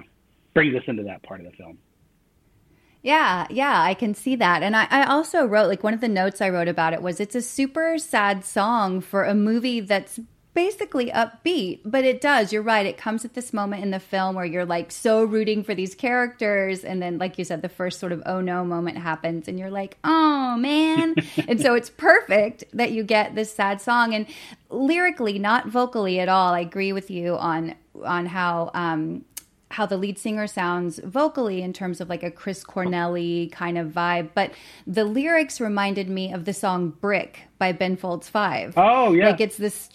brings 0.52 0.74
us 0.74 0.82
into 0.88 1.04
that 1.04 1.22
part 1.22 1.40
of 1.40 1.46
the 1.46 1.52
film. 1.52 1.78
Yeah, 3.06 3.46
yeah, 3.50 3.80
I 3.82 3.94
can 3.94 4.14
see 4.14 4.34
that. 4.34 4.64
And 4.64 4.74
I, 4.74 4.88
I, 4.90 5.04
also 5.04 5.46
wrote, 5.46 5.68
like, 5.68 5.84
one 5.84 5.94
of 5.94 6.00
the 6.00 6.08
notes 6.08 6.40
I 6.40 6.50
wrote 6.50 6.66
about 6.66 6.92
it 6.92 7.02
was 7.02 7.20
it's 7.20 7.36
a 7.36 7.40
super 7.40 7.98
sad 7.98 8.44
song 8.44 9.00
for 9.00 9.22
a 9.22 9.32
movie 9.32 9.78
that's 9.78 10.18
basically 10.54 11.12
upbeat, 11.12 11.82
but 11.84 12.04
it 12.04 12.20
does. 12.20 12.52
You're 12.52 12.62
right. 12.62 12.84
It 12.84 12.96
comes 12.98 13.24
at 13.24 13.34
this 13.34 13.52
moment 13.52 13.84
in 13.84 13.92
the 13.92 14.00
film 14.00 14.34
where 14.34 14.44
you're 14.44 14.64
like 14.64 14.90
so 14.90 15.22
rooting 15.22 15.62
for 15.62 15.72
these 15.72 15.94
characters. 15.94 16.82
And 16.82 17.00
then, 17.00 17.16
like 17.18 17.38
you 17.38 17.44
said, 17.44 17.62
the 17.62 17.68
first 17.68 18.00
sort 18.00 18.10
of 18.10 18.24
oh 18.26 18.40
no 18.40 18.64
moment 18.64 18.98
happens, 18.98 19.46
and 19.46 19.56
you're 19.56 19.70
like, 19.70 19.98
oh 20.02 20.56
man. 20.56 21.14
and 21.46 21.60
so 21.60 21.74
it's 21.74 21.90
perfect 21.90 22.64
that 22.72 22.90
you 22.90 23.04
get 23.04 23.36
this 23.36 23.54
sad 23.54 23.80
song. 23.80 24.14
And 24.14 24.26
lyrically, 24.68 25.38
not 25.38 25.68
vocally 25.68 26.18
at 26.18 26.28
all, 26.28 26.54
I 26.54 26.58
agree 26.58 26.92
with 26.92 27.08
you 27.08 27.36
on 27.36 27.76
on 28.04 28.26
how 28.26 28.72
um, 28.74 29.24
how 29.70 29.86
the 29.86 29.96
lead 29.96 30.18
singer 30.18 30.46
sounds 30.46 31.00
vocally 31.00 31.60
in 31.62 31.72
terms 31.72 32.00
of 32.00 32.08
like 32.08 32.22
a 32.22 32.30
Chris 32.30 32.62
Cornell 32.62 33.16
kind 33.50 33.78
of 33.78 33.88
vibe, 33.88 34.30
but 34.34 34.52
the 34.86 35.04
lyrics 35.04 35.60
reminded 35.60 36.08
me 36.08 36.32
of 36.32 36.44
the 36.44 36.52
song 36.52 36.90
Brick 37.00 37.42
by 37.58 37.72
Ben 37.72 37.96
Folds 37.96 38.28
Five. 38.28 38.74
Oh 38.76 39.12
yeah. 39.12 39.30
Like 39.30 39.40
it's 39.40 39.56
this 39.56 39.88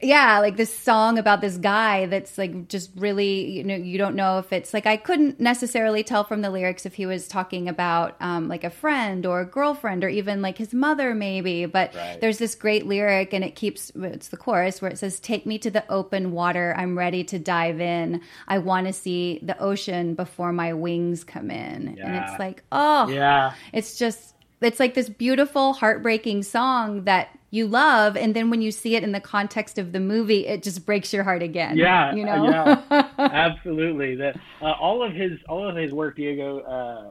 yeah 0.00 0.38
like 0.38 0.56
this 0.56 0.72
song 0.72 1.18
about 1.18 1.40
this 1.40 1.56
guy 1.56 2.06
that's 2.06 2.38
like 2.38 2.68
just 2.68 2.90
really 2.96 3.50
you 3.50 3.64
know 3.64 3.74
you 3.74 3.98
don't 3.98 4.14
know 4.14 4.38
if 4.38 4.52
it's 4.52 4.72
like 4.72 4.86
i 4.86 4.96
couldn't 4.96 5.40
necessarily 5.40 6.04
tell 6.04 6.22
from 6.22 6.40
the 6.40 6.50
lyrics 6.50 6.86
if 6.86 6.94
he 6.94 7.04
was 7.04 7.26
talking 7.26 7.68
about 7.68 8.16
um, 8.20 8.46
like 8.46 8.62
a 8.62 8.70
friend 8.70 9.26
or 9.26 9.40
a 9.40 9.44
girlfriend 9.44 10.04
or 10.04 10.08
even 10.08 10.40
like 10.40 10.56
his 10.56 10.72
mother 10.72 11.14
maybe 11.14 11.66
but 11.66 11.92
right. 11.94 12.20
there's 12.20 12.38
this 12.38 12.54
great 12.54 12.86
lyric 12.86 13.32
and 13.32 13.42
it 13.42 13.56
keeps 13.56 13.90
it's 13.96 14.28
the 14.28 14.36
chorus 14.36 14.80
where 14.80 14.90
it 14.90 14.98
says 14.98 15.18
take 15.18 15.46
me 15.46 15.58
to 15.58 15.70
the 15.70 15.84
open 15.90 16.30
water 16.30 16.74
i'm 16.76 16.96
ready 16.96 17.24
to 17.24 17.38
dive 17.38 17.80
in 17.80 18.20
i 18.46 18.58
want 18.58 18.86
to 18.86 18.92
see 18.92 19.40
the 19.42 19.58
ocean 19.58 20.14
before 20.14 20.52
my 20.52 20.72
wings 20.72 21.24
come 21.24 21.50
in 21.50 21.96
yeah. 21.96 22.06
and 22.06 22.16
it's 22.16 22.38
like 22.38 22.62
oh 22.70 23.08
yeah 23.08 23.52
it's 23.72 23.98
just 23.98 24.34
it's 24.60 24.80
like 24.80 24.94
this 24.94 25.08
beautiful 25.08 25.72
heartbreaking 25.72 26.42
song 26.42 27.04
that 27.04 27.37
you 27.50 27.66
love 27.66 28.16
and 28.16 28.36
then 28.36 28.50
when 28.50 28.60
you 28.60 28.70
see 28.70 28.94
it 28.94 29.02
in 29.02 29.12
the 29.12 29.20
context 29.20 29.78
of 29.78 29.92
the 29.92 30.00
movie 30.00 30.46
it 30.46 30.62
just 30.62 30.84
breaks 30.84 31.12
your 31.12 31.24
heart 31.24 31.42
again 31.42 31.76
yeah 31.76 32.14
you 32.14 32.24
know? 32.24 32.44
yeah. 32.44 33.08
Absolutely. 33.18 34.14
That 34.16 34.36
uh, 34.60 34.72
all 34.72 35.02
of 35.02 35.12
his 35.12 35.32
all 35.48 35.68
of 35.68 35.76
his 35.76 35.92
work 35.92 36.16
diego 36.16 36.60
uh, 36.60 37.10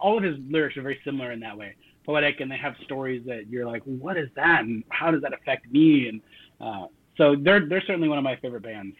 all 0.00 0.16
of 0.16 0.24
his 0.24 0.36
lyrics 0.48 0.76
are 0.76 0.82
very 0.82 1.00
similar 1.04 1.32
in 1.32 1.40
that 1.40 1.56
way. 1.56 1.74
Poetic 2.04 2.40
and 2.40 2.50
they 2.50 2.56
have 2.56 2.74
stories 2.84 3.22
that 3.26 3.48
you're 3.48 3.66
like 3.66 3.82
what 3.84 4.16
is 4.16 4.28
that? 4.36 4.60
And 4.60 4.84
how 4.88 5.10
does 5.10 5.22
that 5.22 5.32
affect 5.32 5.70
me? 5.70 6.08
And 6.08 6.20
uh, 6.60 6.86
so 7.16 7.36
they're 7.36 7.66
they're 7.66 7.82
certainly 7.86 8.08
one 8.08 8.18
of 8.18 8.24
my 8.24 8.36
favorite 8.36 8.62
bands 8.62 8.96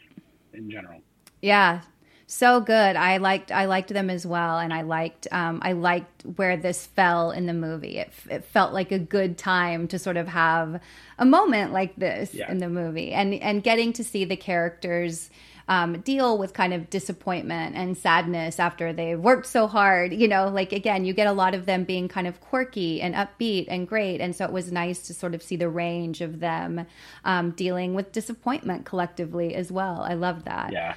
in 0.53 0.71
general. 0.71 1.01
Yeah 1.41 1.83
so 2.31 2.61
good. 2.61 2.95
I 2.95 3.17
liked 3.17 3.51
I 3.51 3.65
liked 3.65 3.89
them 3.89 4.11
as 4.11 4.27
well, 4.27 4.59
and 4.59 4.73
I 4.73 4.83
liked 4.83 5.27
um, 5.33 5.61
I 5.63 5.73
liked 5.73 6.25
where 6.37 6.59
this 6.59 6.87
fell 6.87 7.31
in 7.31 7.47
the 7.47 7.55
movie. 7.55 7.97
It, 7.99 8.13
it 8.31 8.45
felt 8.45 8.75
like 8.75 8.93
a 8.93 8.99
good 8.99 9.39
time 9.39 9.89
to 9.89 9.99
sort 9.99 10.19
of 10.19 10.29
have 10.29 10.79
a 11.19 11.25
moment 11.25 11.73
like 11.73 11.97
this 11.97 12.35
yeah. 12.35 12.51
in 12.51 12.59
the 12.59 12.69
movie, 12.69 13.13
and 13.13 13.33
and 13.35 13.63
getting 13.63 13.95
to 13.95 14.05
see 14.05 14.25
the 14.25 14.37
characters. 14.37 15.31
Um, 15.71 16.01
deal 16.01 16.39
with 16.39 16.55
kind 16.55 16.73
of 16.73 16.89
disappointment 16.89 17.77
and 17.77 17.95
sadness 17.95 18.59
after 18.59 18.95
they've 18.95 19.21
worked 19.21 19.45
so 19.45 19.67
hard. 19.67 20.15
You 20.15 20.27
know, 20.27 20.49
like 20.49 20.73
again, 20.73 21.05
you 21.05 21.13
get 21.13 21.27
a 21.27 21.33
lot 21.33 21.55
of 21.55 21.67
them 21.67 21.85
being 21.85 22.09
kind 22.09 22.27
of 22.27 22.41
quirky 22.41 23.03
and 23.03 23.15
upbeat 23.15 23.67
and 23.69 23.87
great. 23.87 24.23
And 24.23 24.35
so 24.35 24.47
it 24.47 24.51
was 24.51 24.73
nice 24.73 25.07
to 25.09 25.13
sort 25.13 25.35
of 25.35 25.43
see 25.43 25.57
the 25.57 25.69
range 25.69 26.23
of 26.23 26.41
them 26.41 26.87
um, 27.27 27.51
dealing 27.51 27.93
with 27.93 28.13
disappointment 28.13 28.87
collectively 28.87 29.55
as 29.55 29.71
well. 29.71 30.01
I 30.01 30.15
love 30.15 30.45
that. 30.45 30.73
Yeah 30.73 30.95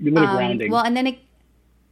a 0.00 0.04
little 0.04 0.28
um, 0.28 0.36
grounding. 0.36 0.70
Well, 0.70 0.84
and 0.84 0.96
then 0.96 1.06
it, 1.06 1.18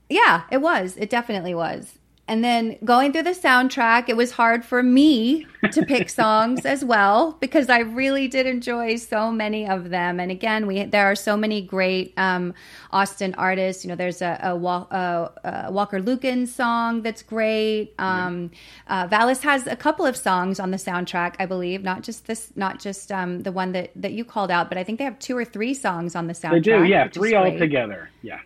yeah, 0.09 0.43
it 0.51 0.59
was. 0.59 0.97
It 0.97 1.11
definitely 1.11 1.55
was. 1.55 2.00
And 2.31 2.45
then 2.45 2.79
going 2.85 3.13
through 3.13 3.25
the 3.25 3.31
soundtrack, 3.31 4.09
it 4.09 4.17
was 4.17 4.31
hard 4.31 4.65
for 4.65 4.85
me 4.85 5.49
to 5.73 5.85
pick 5.85 6.09
songs 6.23 6.65
as 6.65 6.85
well 6.85 7.37
because 7.41 7.69
I 7.69 7.81
really 7.81 8.29
did 8.29 8.47
enjoy 8.47 8.99
so 8.99 9.33
many 9.33 9.67
of 9.67 9.91
them. 9.91 10.21
And 10.21 10.31
again, 10.31 10.69
we 10.69 10.85
there 10.85 11.07
are 11.07 11.17
so 11.17 11.37
many 11.37 11.61
great 11.61 12.15
um, 12.17 12.55
Austin 12.93 13.35
artists. 13.35 13.85
You 13.85 13.89
know, 13.89 13.97
there's 13.97 14.23
a, 14.23 14.39
a, 14.45 14.55
a, 14.55 15.33
a 15.67 15.73
Walker 15.73 15.99
Lukens 15.99 16.49
song 16.49 17.03
that's 17.03 17.25
great. 17.25 17.95
Um, 17.99 18.53
uh, 18.87 19.09
Valice 19.11 19.43
has 19.43 19.67
a 19.67 19.75
couple 19.75 20.07
of 20.07 20.17
songs 20.17 20.61
on 20.61 20.71
the 20.71 20.77
soundtrack, 20.77 21.35
I 21.41 21.47
believe, 21.47 21.83
not 21.83 22.03
just 22.03 22.29
this, 22.29 22.53
not 22.55 22.79
just 22.79 23.11
um, 23.11 23.43
the 23.43 23.51
one 23.51 23.73
that 23.73 23.91
that 23.97 24.13
you 24.13 24.25
called 24.25 24.53
out, 24.53 24.69
but 24.69 24.79
I 24.79 24.85
think 24.85 24.99
they 24.99 25.05
have 25.05 25.19
two 25.19 25.37
or 25.37 25.45
three 25.45 25.75
songs 25.75 26.15
on 26.15 26.29
the 26.29 26.35
soundtrack. 26.35 26.53
They 26.53 26.61
do, 26.61 26.85
yeah, 26.85 27.09
three 27.09 27.35
altogether. 27.35 28.09
Yeah. 28.23 28.39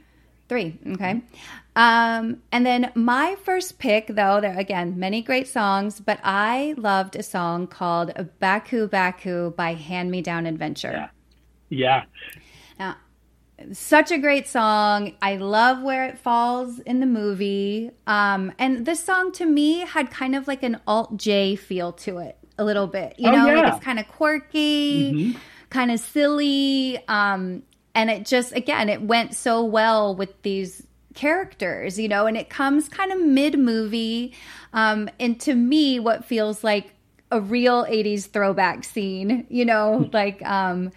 Three. 0.55 0.79
Okay. 0.87 1.21
Um, 1.75 2.41
and 2.53 2.65
then 2.65 2.93
my 2.95 3.35
first 3.43 3.81
pick, 3.81 4.07
though, 4.07 4.41
there 4.41 4.57
again, 4.57 5.01
many 5.01 5.21
great 5.21 5.49
songs, 5.49 5.99
but 5.99 6.21
I 6.23 6.77
loved 6.77 7.17
a 7.17 7.25
song 7.25 7.67
called 7.67 8.13
Baku 8.39 8.87
Baku 8.87 9.51
by 9.51 9.75
Hand 9.75 10.13
Me 10.13 10.23
Down 10.23 10.47
Adventure. 10.47 10.93
Yeah. 10.93 11.09
Yeah. 11.71 12.05
Now, 12.79 12.97
such 13.73 14.13
a 14.13 14.19
great 14.19 14.47
song. 14.47 15.17
I 15.21 15.39
love 15.39 15.83
where 15.83 16.07
it 16.07 16.21
falls 16.21 16.79
in 16.79 17.01
the 17.01 17.07
movie. 17.07 17.91
Um, 18.07 18.53
and 18.57 18.87
this 18.87 19.03
song 19.03 19.33
to 19.33 19.47
me 19.47 19.81
had 19.81 20.09
kind 20.13 20.37
of 20.37 20.47
like 20.47 20.63
an 20.63 20.81
alt 20.87 21.17
J 21.17 21.57
feel 21.57 21.91
to 21.95 22.19
it 22.19 22.39
a 22.59 22.65
little 22.65 22.87
bit. 22.87 23.17
You 23.19 23.31
oh, 23.31 23.33
know, 23.33 23.47
yeah. 23.47 23.61
like 23.61 23.75
it's 23.75 23.85
kind 23.85 23.99
of 23.99 24.07
quirky, 24.07 25.13
mm-hmm. 25.13 25.39
kind 25.71 25.91
of 25.91 25.99
silly. 25.99 27.03
Um, 27.09 27.65
and 27.95 28.11
it 28.11 28.27
just 28.27 28.53
again 28.55 28.89
it 28.89 29.03
went 29.03 29.35
so 29.35 29.65
well 29.65 30.15
with 30.15 30.43
these 30.43 30.87
characters 31.15 31.99
you 31.99 32.09
know 32.09 32.27
and 32.27 32.37
it 32.37 32.51
comes 32.51 32.89
kind 32.89 33.13
of 33.13 33.21
mid 33.21 33.59
movie 33.59 34.35
um 34.73 35.09
and 35.21 35.41
to 35.41 35.55
me 35.55 36.01
what 36.01 36.25
feels 36.25 36.65
like 36.65 36.93
a 37.31 37.41
real 37.41 37.85
80s 37.85 38.29
throwback 38.29 38.85
scene 38.85 39.47
you 39.49 39.65
know 39.65 40.09
like 40.13 40.45
um 40.45 40.91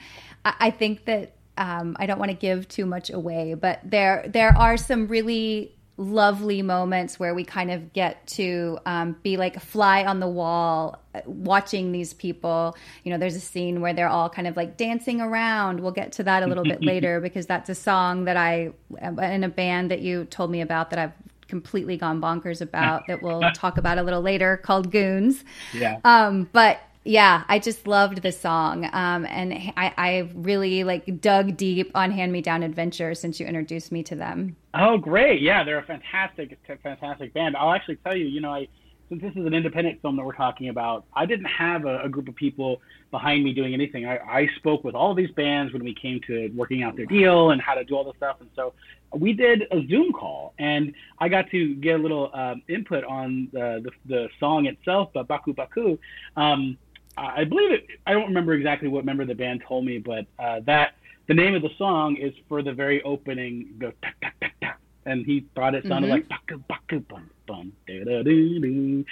I, 0.44 0.54
I 0.60 0.70
think 0.72 1.06
that 1.06 1.34
um 1.58 1.96
i 2.00 2.08
don't 2.08 2.20
want 2.20 2.32
to 2.32 2.38
give 2.38 2.68
too 2.68 2.86
much 2.86 3.12
away 3.12 3.54
but 3.54 3.80
there 3.84 4.25
there 4.27 4.58
are 4.58 4.75
some 4.75 5.08
really 5.08 5.77
lovely 5.98 6.62
moments 6.62 7.20
where 7.20 7.34
we 7.34 7.44
kind 7.44 7.72
of 7.72 7.92
get 7.92 8.25
to 8.27 8.77
um, 8.86 9.16
be 9.24 9.36
like 9.36 9.58
a 9.58 9.60
fly 9.60 10.06
on 10.06 10.20
the 10.20 10.27
wall 10.27 11.01
watching 11.25 11.92
these 11.92 12.13
people. 12.13 12.77
You 13.04 13.12
know 13.12 13.18
there's 13.18 13.36
a 13.36 13.42
scene 13.42 13.82
where 13.82 13.94
they're 13.94 14.08
all 14.08 14.30
kind 14.30 14.48
of 14.48 14.56
like 14.56 14.77
dancing 14.77 15.20
around. 15.22 15.80
We'll 15.80 15.92
get 15.92 16.12
to 16.13 16.24
that 16.24 16.44
a 16.44 16.48
little 16.48 16.63
bit 16.63 16.84
later 16.84 17.20
because 17.20 17.48
that's 17.48 17.70
a 17.70 17.75
song 17.75 18.25
that 18.25 18.38
i 18.38 18.72
in 19.00 19.44
a 19.44 19.50
band 19.50 19.92
that 19.92 20.01
you 20.01 20.25
told 20.25 20.51
me 20.51 20.62
about 20.62 20.89
that 20.92 21.00
i've 21.00 21.13
completely 21.48 21.98
gone 21.98 22.22
bonkers 22.22 22.62
about 22.62 23.04
that 23.08 23.22
we'll 23.22 23.42
talk 23.51 23.77
about 23.77 23.98
a 23.98 24.04
little 24.04 24.22
later 24.22 24.58
called 24.58 24.92
goons. 24.92 25.44
Yeah. 25.74 26.00
Um 26.04 26.50
but 26.51 26.80
yeah, 27.08 27.44
I 27.48 27.60
just 27.60 27.88
loved 27.88 28.22
the 28.22 28.34
song, 28.34 28.86
um, 28.92 29.26
and 29.26 29.54
I, 29.78 29.94
I 29.98 30.30
really 30.36 30.84
like 30.84 31.22
dug 31.22 31.56
deep 31.56 31.90
on 31.96 32.12
Hand 32.12 32.32
Me 32.34 32.42
Down 32.42 32.64
Adventure 32.64 33.16
since 33.16 33.40
you 33.40 33.46
introduced 33.46 33.92
me 33.92 34.04
to 34.04 34.16
them. 34.16 34.58
Oh, 34.74 34.98
great! 34.98 35.42
Yeah, 35.42 35.64
they're 35.64 35.80
a 35.80 35.84
fantastic, 35.84 36.58
fantastic 36.84 37.34
band. 37.34 37.56
I'll 37.56 37.72
actually 37.72 37.96
tell 37.98 38.16
you, 38.16 38.26
you 38.26 38.42
know, 38.42 38.52
I 38.52 38.68
since 39.10 39.22
this 39.22 39.32
is 39.38 39.46
an 39.46 39.54
independent 39.54 40.02
film 40.02 40.18
that 40.18 40.26
we're 40.26 40.36
talking 40.36 40.68
about, 40.68 41.06
I 41.16 41.26
didn't 41.26 41.46
have 41.46 41.86
a, 41.86 42.02
a 42.02 42.10
group 42.10 42.28
of 42.28 42.36
people 42.36 42.82
behind 43.10 43.42
me 43.42 43.54
doing 43.54 43.74
anything. 43.74 44.06
I, 44.06 44.18
I 44.18 44.50
spoke 44.58 44.84
with 44.84 44.96
all 44.96 45.16
these 45.16 45.32
bands 45.32 45.72
when 45.72 45.86
we 45.86 45.96
came 45.96 46.20
to 46.28 46.52
working 46.54 46.84
out 46.84 46.98
their 46.98 47.06
deal 47.06 47.52
and 47.52 47.62
how 47.62 47.76
to 47.76 47.86
do 47.86 47.96
all 47.96 48.04
this 48.04 48.16
stuff, 48.18 48.36
and 48.42 48.50
so 48.54 48.74
we 49.14 49.32
did 49.32 49.64
a 49.72 49.88
Zoom 49.88 50.12
call, 50.12 50.54
and 50.60 50.94
I 51.20 51.30
got 51.30 51.50
to 51.52 51.76
get 51.76 52.00
a 52.00 52.04
little 52.04 52.30
uh, 52.34 52.56
input 52.68 53.06
on 53.06 53.48
the, 53.54 53.82
the, 53.84 53.92
the 54.14 54.30
song 54.40 54.66
itself, 54.66 55.12
but 55.14 55.28
Baku 55.28 55.54
Baku. 55.54 55.98
Um, 56.36 56.78
I 57.18 57.44
believe 57.44 57.72
it. 57.72 57.88
I 58.06 58.14
don't 58.14 58.28
remember 58.28 58.54
exactly 58.54 58.88
what 58.88 59.06
member 59.06 59.24
of 59.24 59.28
the 59.28 59.36
band 59.36 59.64
told 59.68 59.86
me, 59.86 59.98
but 59.98 60.26
uh, 60.38 60.62
that 60.66 60.96
the 61.28 61.34
name 61.34 61.56
of 61.56 61.62
the 61.62 61.72
song 61.78 62.16
is 62.16 62.34
for 62.48 62.62
the 62.62 62.74
very 62.74 63.02
opening. 63.04 63.74
Go 63.80 63.92
tak 64.02 64.16
tak 64.22 64.36
tak 64.40 64.54
tak, 64.62 64.80
and 65.06 65.26
he 65.26 65.46
thought 65.56 65.76
it 65.76 65.86
sounded 65.88 66.08
mm-hmm. 66.08 66.16
like 66.16 66.30
baku 66.30 66.58
baku 66.68 67.00
bum 67.02 67.30
bum 67.48 67.74
da 67.88 68.04
da 68.04 68.24
doo 68.24 68.60
doo. 68.60 69.06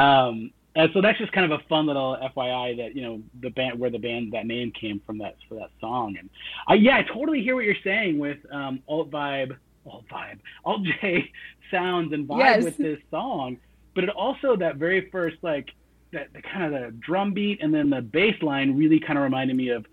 Um, 0.00 0.52
and 0.76 0.90
so 0.92 1.00
that's 1.00 1.18
just 1.18 1.32
kind 1.32 1.50
of 1.50 1.60
a 1.60 1.64
fun 1.64 1.86
little 1.86 2.16
FYI 2.36 2.76
that 2.76 2.94
you 2.94 3.02
know 3.02 3.20
the 3.40 3.50
band 3.50 3.78
where 3.78 3.90
the 3.90 3.98
band 3.98 4.32
that 4.32 4.46
name 4.46 4.70
came 4.70 5.00
from 5.04 5.18
that 5.18 5.36
for 5.48 5.56
that 5.56 5.70
song. 5.80 6.16
And 6.18 6.30
I 6.68 6.74
yeah, 6.74 6.96
I 6.96 7.02
totally 7.02 7.42
hear 7.42 7.56
what 7.56 7.64
you're 7.64 7.74
saying 7.82 8.18
with 8.18 8.38
um, 8.52 8.80
alt 8.88 9.10
vibe, 9.10 9.56
alt 9.84 10.04
vibe, 10.08 10.38
alt 10.64 10.82
J 10.84 11.30
sounds 11.70 12.12
and 12.12 12.28
vibe 12.28 12.38
yes. 12.38 12.64
with 12.64 12.76
this 12.76 13.00
song. 13.10 13.58
But 13.94 14.04
it 14.04 14.10
also 14.10 14.54
that 14.56 14.76
very 14.76 15.10
first 15.10 15.38
like 15.42 15.70
that 16.12 16.32
the 16.32 16.42
kind 16.42 16.64
of 16.64 16.80
the 16.80 16.90
drum 16.98 17.32
beat 17.32 17.62
and 17.62 17.72
then 17.72 17.90
the 17.90 18.00
bass 18.00 18.40
line 18.42 18.76
really 18.76 19.00
kind 19.00 19.18
of 19.18 19.24
reminded 19.24 19.56
me 19.56 19.70
of 19.70 19.86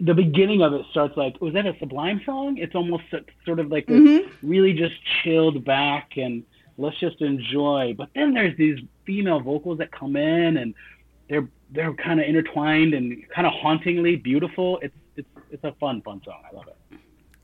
the 0.00 0.14
beginning 0.14 0.62
of 0.62 0.72
it 0.72 0.84
starts 0.90 1.16
like 1.16 1.40
was 1.40 1.54
that 1.54 1.66
a 1.66 1.76
sublime 1.78 2.20
song? 2.24 2.56
It's 2.58 2.74
almost 2.74 3.04
sort 3.44 3.60
of 3.60 3.70
like 3.70 3.86
mm-hmm. 3.86 4.28
really 4.46 4.72
just 4.72 4.94
chilled 5.22 5.64
back 5.64 6.16
and 6.16 6.44
let's 6.78 6.98
just 6.98 7.20
enjoy. 7.20 7.94
But 7.96 8.10
then 8.14 8.34
there's 8.34 8.56
these 8.56 8.78
female 9.06 9.40
vocals 9.40 9.78
that 9.78 9.92
come 9.92 10.16
in 10.16 10.56
and 10.56 10.74
they're 11.28 11.48
they're 11.70 11.94
kind 11.94 12.20
of 12.20 12.26
intertwined 12.26 12.94
and 12.94 13.28
kind 13.30 13.46
of 13.46 13.52
hauntingly 13.54 14.16
beautiful. 14.16 14.78
It's 14.82 14.94
it's 15.16 15.28
it's 15.50 15.64
a 15.64 15.72
fun 15.80 16.02
fun 16.02 16.20
song. 16.24 16.42
I 16.50 16.54
love 16.54 16.66
it 16.68 16.98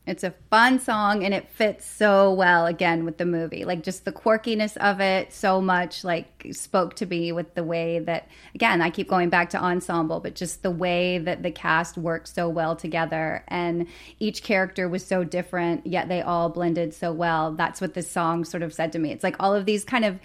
It's 0.06 0.24
a 0.24 0.34
fun 0.48 0.80
song 0.80 1.24
and 1.24 1.34
it 1.34 1.50
fits 1.50 1.84
so 1.84 2.32
well 2.32 2.66
again 2.66 3.04
with 3.04 3.18
the 3.18 3.26
movie. 3.26 3.64
Like 3.64 3.82
just 3.82 4.04
the 4.06 4.12
quirkiness 4.12 4.76
of 4.78 4.98
it 5.00 5.32
so 5.32 5.60
much 5.60 6.04
like 6.04 6.46
spoke 6.52 6.96
to 6.96 7.06
me 7.06 7.32
with 7.32 7.54
the 7.54 7.62
way 7.62 7.98
that 8.00 8.26
again, 8.54 8.80
I 8.80 8.88
keep 8.88 9.08
going 9.08 9.28
back 9.28 9.50
to 9.50 9.62
ensemble, 9.62 10.18
but 10.18 10.34
just 10.34 10.62
the 10.62 10.70
way 10.70 11.18
that 11.18 11.42
the 11.42 11.50
cast 11.50 11.98
worked 11.98 12.28
so 12.28 12.48
well 12.48 12.74
together 12.74 13.44
and 13.48 13.86
each 14.18 14.42
character 14.42 14.88
was 14.88 15.04
so 15.04 15.22
different, 15.22 15.86
yet 15.86 16.08
they 16.08 16.22
all 16.22 16.48
blended 16.48 16.94
so 16.94 17.12
well. 17.12 17.52
That's 17.52 17.80
what 17.80 17.92
this 17.92 18.10
song 18.10 18.44
sort 18.44 18.62
of 18.62 18.72
said 18.72 18.92
to 18.92 18.98
me. 18.98 19.12
It's 19.12 19.22
like 19.22 19.36
all 19.38 19.54
of 19.54 19.66
these 19.66 19.84
kind 19.84 20.06
of 20.06 20.18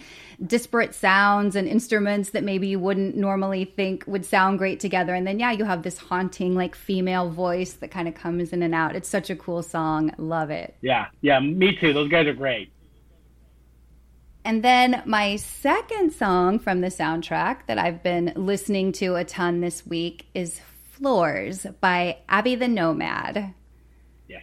disparate 0.44 0.94
sounds 0.94 1.54
and 1.54 1.68
instruments 1.68 2.30
that 2.30 2.44
maybe 2.44 2.66
you 2.66 2.78
wouldn't 2.78 3.14
normally 3.14 3.66
think 3.66 4.04
would 4.06 4.24
sound 4.24 4.58
great 4.58 4.80
together. 4.80 5.14
And 5.14 5.26
then, 5.26 5.38
yeah, 5.38 5.52
you 5.52 5.64
have 5.64 5.82
this 5.82 5.98
haunting, 5.98 6.54
like 6.54 6.74
female 6.74 7.30
voice 7.30 7.74
that 7.74 7.90
kind 7.90 8.08
of 8.08 8.14
comes 8.14 8.52
in 8.52 8.62
and 8.62 8.74
out. 8.74 8.96
It's 8.96 9.08
such 9.08 9.30
a 9.30 9.36
cool 9.36 9.62
song. 9.66 10.12
Love 10.18 10.50
it. 10.50 10.76
Yeah, 10.80 11.06
yeah, 11.20 11.40
me 11.40 11.76
too. 11.76 11.92
Those 11.92 12.08
guys 12.08 12.26
are 12.26 12.34
great. 12.34 12.72
And 14.46 14.62
then 14.62 15.02
my 15.06 15.34
second 15.36 16.12
song 16.12 16.60
from 16.60 16.80
the 16.80 16.86
soundtrack 16.86 17.66
that 17.66 17.78
I've 17.78 18.04
been 18.04 18.32
listening 18.36 18.92
to 18.92 19.16
a 19.16 19.24
ton 19.24 19.60
this 19.60 19.84
week 19.84 20.26
is 20.34 20.60
Floors 20.92 21.66
by 21.80 22.18
Abhi 22.28 22.56
the 22.56 22.68
Nomad. 22.68 23.54
Yes. 24.28 24.42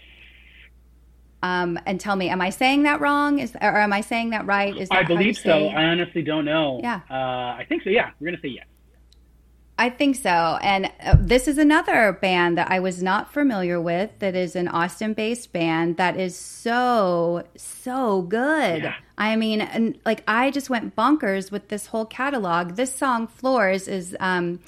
Um, 1.42 1.80
and 1.86 2.01
tell 2.01 2.18
me, 2.18 2.27
am 2.27 2.42
I 2.42 2.50
saying 2.50 2.84
that 2.84 3.00
wrong? 3.00 3.39
Is 3.39 3.56
or 3.56 3.77
am 3.77 3.94
I 3.94 4.01
saying 4.01 4.32
that 4.32 4.46
right? 4.46 4.75
Is 4.75 4.89
that 4.89 4.98
I 4.98 5.03
believe 5.03 5.38
so. 5.38 5.68
I 5.68 5.86
honestly 5.86 6.22
don't 6.22 6.44
know. 6.44 6.82
Yeah, 6.84 7.00
uh, 7.10 7.13
I 7.13 7.65
think 7.70 7.84
so. 7.84 7.89
Yeah, 7.89 8.12
we're 8.20 8.27
gonna 8.27 8.42
say 8.42 8.50
yes. 8.50 8.65
I 9.77 9.89
think 9.89 10.15
so. 10.15 10.60
And 10.62 10.92
uh, 11.03 11.15
this 11.20 11.48
is 11.48 11.58
another 11.58 12.13
band 12.22 12.58
that 12.58 12.70
I 12.70 12.80
was 12.80 13.01
not 13.01 13.34
familiar 13.34 13.82
with. 13.82 14.12
That 14.20 14.36
is 14.36 14.56
an 14.56 14.68
Austin-based 14.68 15.51
band 15.51 15.98
that 15.98 16.15
is 16.15 16.38
so 16.38 17.44
so 17.58 18.22
good. 18.22 18.84
Yeah. 18.84 18.96
I 19.18 19.36
mean, 19.36 19.62
and 19.62 19.98
like 20.06 20.24
I 20.27 20.51
just 20.51 20.70
went 20.70 20.96
bonkers 20.96 21.51
with 21.51 21.70
this 21.70 21.88
whole 21.88 22.06
catalog. 22.06 22.75
This 22.75 22.94
song 22.96 23.27
"Floors" 23.27 23.88
is. 23.88 24.15
Um, 24.20 24.60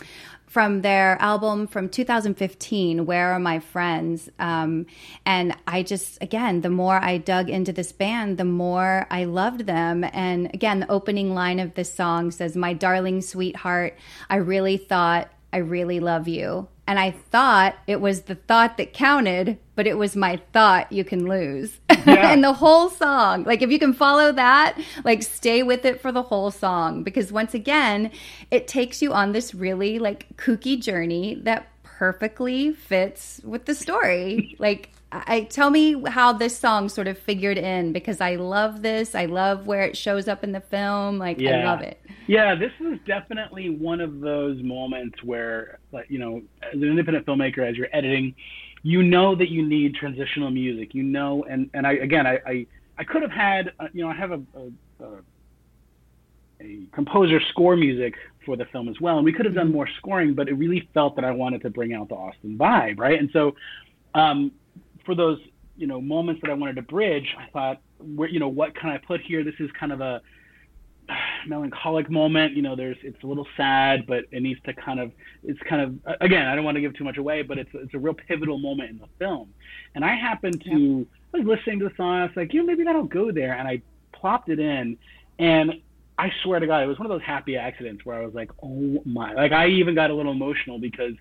from 0.55 0.83
their 0.83 1.21
album 1.21 1.67
from 1.67 1.89
2015, 1.89 3.05
Where 3.05 3.33
Are 3.33 3.39
My 3.39 3.59
Friends? 3.59 4.29
Um, 4.39 4.85
and 5.25 5.53
I 5.67 5.83
just, 5.83 6.17
again, 6.23 6.61
the 6.61 6.69
more 6.69 6.95
I 6.95 7.17
dug 7.17 7.49
into 7.49 7.73
this 7.73 7.91
band, 7.91 8.37
the 8.37 8.45
more 8.45 9.05
I 9.11 9.25
loved 9.25 9.65
them. 9.65 10.05
And 10.13 10.49
again, 10.53 10.79
the 10.79 10.89
opening 10.89 11.33
line 11.33 11.59
of 11.59 11.73
this 11.73 11.93
song 11.93 12.31
says, 12.31 12.55
My 12.55 12.71
darling 12.71 13.21
sweetheart, 13.21 13.97
I 14.29 14.37
really 14.37 14.77
thought 14.77 15.29
I 15.51 15.57
really 15.57 15.99
love 15.99 16.29
you. 16.29 16.69
And 16.87 16.99
I 16.99 17.11
thought 17.11 17.75
it 17.87 17.99
was 17.99 18.23
the 18.23 18.35
thought 18.35 18.77
that 18.77 18.93
counted, 18.93 19.57
but 19.73 19.87
it 19.87 19.97
was 19.97 20.15
my 20.15 20.39
thought 20.53 20.91
you 20.91 21.03
can 21.03 21.27
lose. 21.27 21.79
Yeah. 22.05 22.31
and 22.31 22.43
the 22.43 22.53
whole 22.53 22.91
song, 22.91 23.45
like 23.45 23.63
if 23.63 23.71
you 23.71 23.79
can 23.79 23.91
follow 23.91 24.31
that, 24.31 24.79
like 25.03 25.23
stay 25.23 25.63
with 25.63 25.85
it 25.85 25.99
for 26.01 26.11
the 26.11 26.21
whole 26.21 26.51
song. 26.51 27.01
Because 27.01 27.31
once 27.31 27.55
again, 27.55 28.11
it 28.51 28.67
takes 28.67 29.01
you 29.01 29.11
on 29.11 29.31
this 29.31 29.55
really 29.55 29.97
like 29.97 30.27
kooky 30.37 30.79
journey 30.79 31.33
that 31.45 31.67
perfectly 31.81 32.73
fits 32.73 33.41
with 33.43 33.65
the 33.65 33.73
story. 33.73 34.55
like 34.59 34.91
I 35.27 35.43
tell 35.43 35.69
me 35.69 36.01
how 36.07 36.33
this 36.33 36.57
song 36.57 36.89
sort 36.89 37.07
of 37.07 37.17
figured 37.17 37.57
in 37.57 37.93
because 37.93 38.21
I 38.21 38.35
love 38.35 38.81
this. 38.81 39.15
I 39.15 39.25
love 39.25 39.67
where 39.67 39.81
it 39.83 39.95
shows 39.95 40.27
up 40.27 40.43
in 40.43 40.51
the 40.51 40.61
film. 40.61 41.17
Like 41.17 41.39
yeah. 41.39 41.59
I 41.59 41.63
love 41.65 41.81
it. 41.81 41.99
Yeah, 42.27 42.55
this 42.55 42.71
is 42.79 42.99
definitely 43.05 43.69
one 43.69 44.01
of 44.01 44.19
those 44.19 44.61
moments 44.63 45.23
where, 45.23 45.79
like, 45.91 46.09
you 46.09 46.17
know, 46.17 46.41
as 46.63 46.73
an 46.73 46.83
independent 46.83 47.25
filmmaker, 47.25 47.59
as 47.59 47.77
you're 47.77 47.89
editing, 47.93 48.33
you 48.81 49.03
know 49.03 49.35
that 49.35 49.49
you 49.49 49.65
need 49.67 49.95
transitional 49.95 50.49
music. 50.49 50.95
You 50.95 51.03
know, 51.03 51.45
and 51.49 51.69
and 51.73 51.85
I 51.85 51.93
again, 51.93 52.25
I 52.25 52.39
I, 52.45 52.67
I 52.97 53.03
could 53.03 53.21
have 53.21 53.31
had, 53.31 53.73
uh, 53.79 53.87
you 53.93 54.03
know, 54.03 54.09
I 54.09 54.15
have 54.15 54.31
a, 54.31 54.41
a, 54.55 55.05
a 55.05 55.09
a 56.61 56.79
composer 56.93 57.39
score 57.49 57.75
music 57.75 58.15
for 58.45 58.55
the 58.55 58.65
film 58.65 58.87
as 58.87 58.99
well, 59.01 59.17
and 59.17 59.25
we 59.25 59.33
could 59.33 59.45
have 59.45 59.55
done 59.55 59.67
mm-hmm. 59.67 59.75
more 59.75 59.89
scoring, 59.97 60.33
but 60.33 60.47
it 60.47 60.53
really 60.53 60.89
felt 60.93 61.15
that 61.15 61.25
I 61.25 61.31
wanted 61.31 61.61
to 61.63 61.69
bring 61.69 61.93
out 61.93 62.09
the 62.09 62.15
Austin 62.15 62.57
vibe, 62.57 62.97
right? 62.97 63.19
And 63.19 63.29
so, 63.33 63.55
um, 64.13 64.51
for 65.05 65.15
those 65.15 65.39
you 65.77 65.87
know 65.87 66.01
moments 66.01 66.41
that 66.41 66.51
I 66.51 66.53
wanted 66.53 66.75
to 66.77 66.81
bridge, 66.81 67.35
I 67.37 67.49
thought, 67.51 67.81
where 67.99 68.29
you 68.29 68.39
know, 68.39 68.47
what 68.47 68.75
can 68.75 68.89
I 68.89 68.97
put 68.97 69.21
here? 69.21 69.43
This 69.43 69.55
is 69.59 69.69
kind 69.79 69.91
of 69.91 70.01
a 70.01 70.21
melancholic 71.47 72.09
moment. 72.09 72.53
You 72.53 72.61
know, 72.61 72.75
there's 72.75 72.97
it's 73.03 73.21
a 73.23 73.27
little 73.27 73.47
sad, 73.57 74.05
but 74.07 74.25
it 74.31 74.41
needs 74.41 74.59
to 74.65 74.73
kind 74.73 74.99
of 74.99 75.11
it's 75.43 75.59
kind 75.61 75.81
of 75.81 76.17
again, 76.21 76.45
I 76.45 76.55
don't 76.55 76.65
want 76.65 76.75
to 76.75 76.81
give 76.81 76.95
too 76.95 77.03
much 77.03 77.17
away, 77.17 77.41
but 77.41 77.57
it's 77.57 77.69
it's 77.73 77.93
a 77.93 77.99
real 77.99 78.13
pivotal 78.13 78.57
moment 78.57 78.91
in 78.91 78.97
the 78.99 79.07
film. 79.19 79.53
And 79.93 80.03
I 80.03 80.15
happened 80.15 80.63
to. 80.65 81.07
I 81.33 81.39
was 81.39 81.47
listening 81.47 81.79
to 81.79 81.89
the 81.89 81.95
song, 81.97 82.19
I 82.19 82.23
was 82.23 82.35
like, 82.37 82.53
you 82.53 82.61
know, 82.61 82.65
maybe 82.65 82.85
that'll 82.85 83.03
go 83.03 83.29
there, 83.29 83.55
and 83.55 83.67
I 83.67 83.81
plopped 84.13 84.47
it 84.47 84.57
in, 84.57 84.97
and 85.37 85.81
I 86.17 86.31
swear 86.43 86.59
to 86.61 86.67
God, 86.67 86.81
it 86.81 86.87
was 86.87 86.97
one 86.97 87.05
of 87.05 87.09
those 87.09 87.23
happy 87.23 87.57
accidents 87.57 88.05
where 88.05 88.15
I 88.15 88.25
was 88.25 88.33
like, 88.33 88.51
oh 88.63 89.01
my, 89.05 89.33
like 89.33 89.51
I 89.51 89.67
even 89.67 89.95
got 89.95 90.11
a 90.11 90.13
little 90.13 90.31
emotional 90.31 90.79
because 90.79 91.13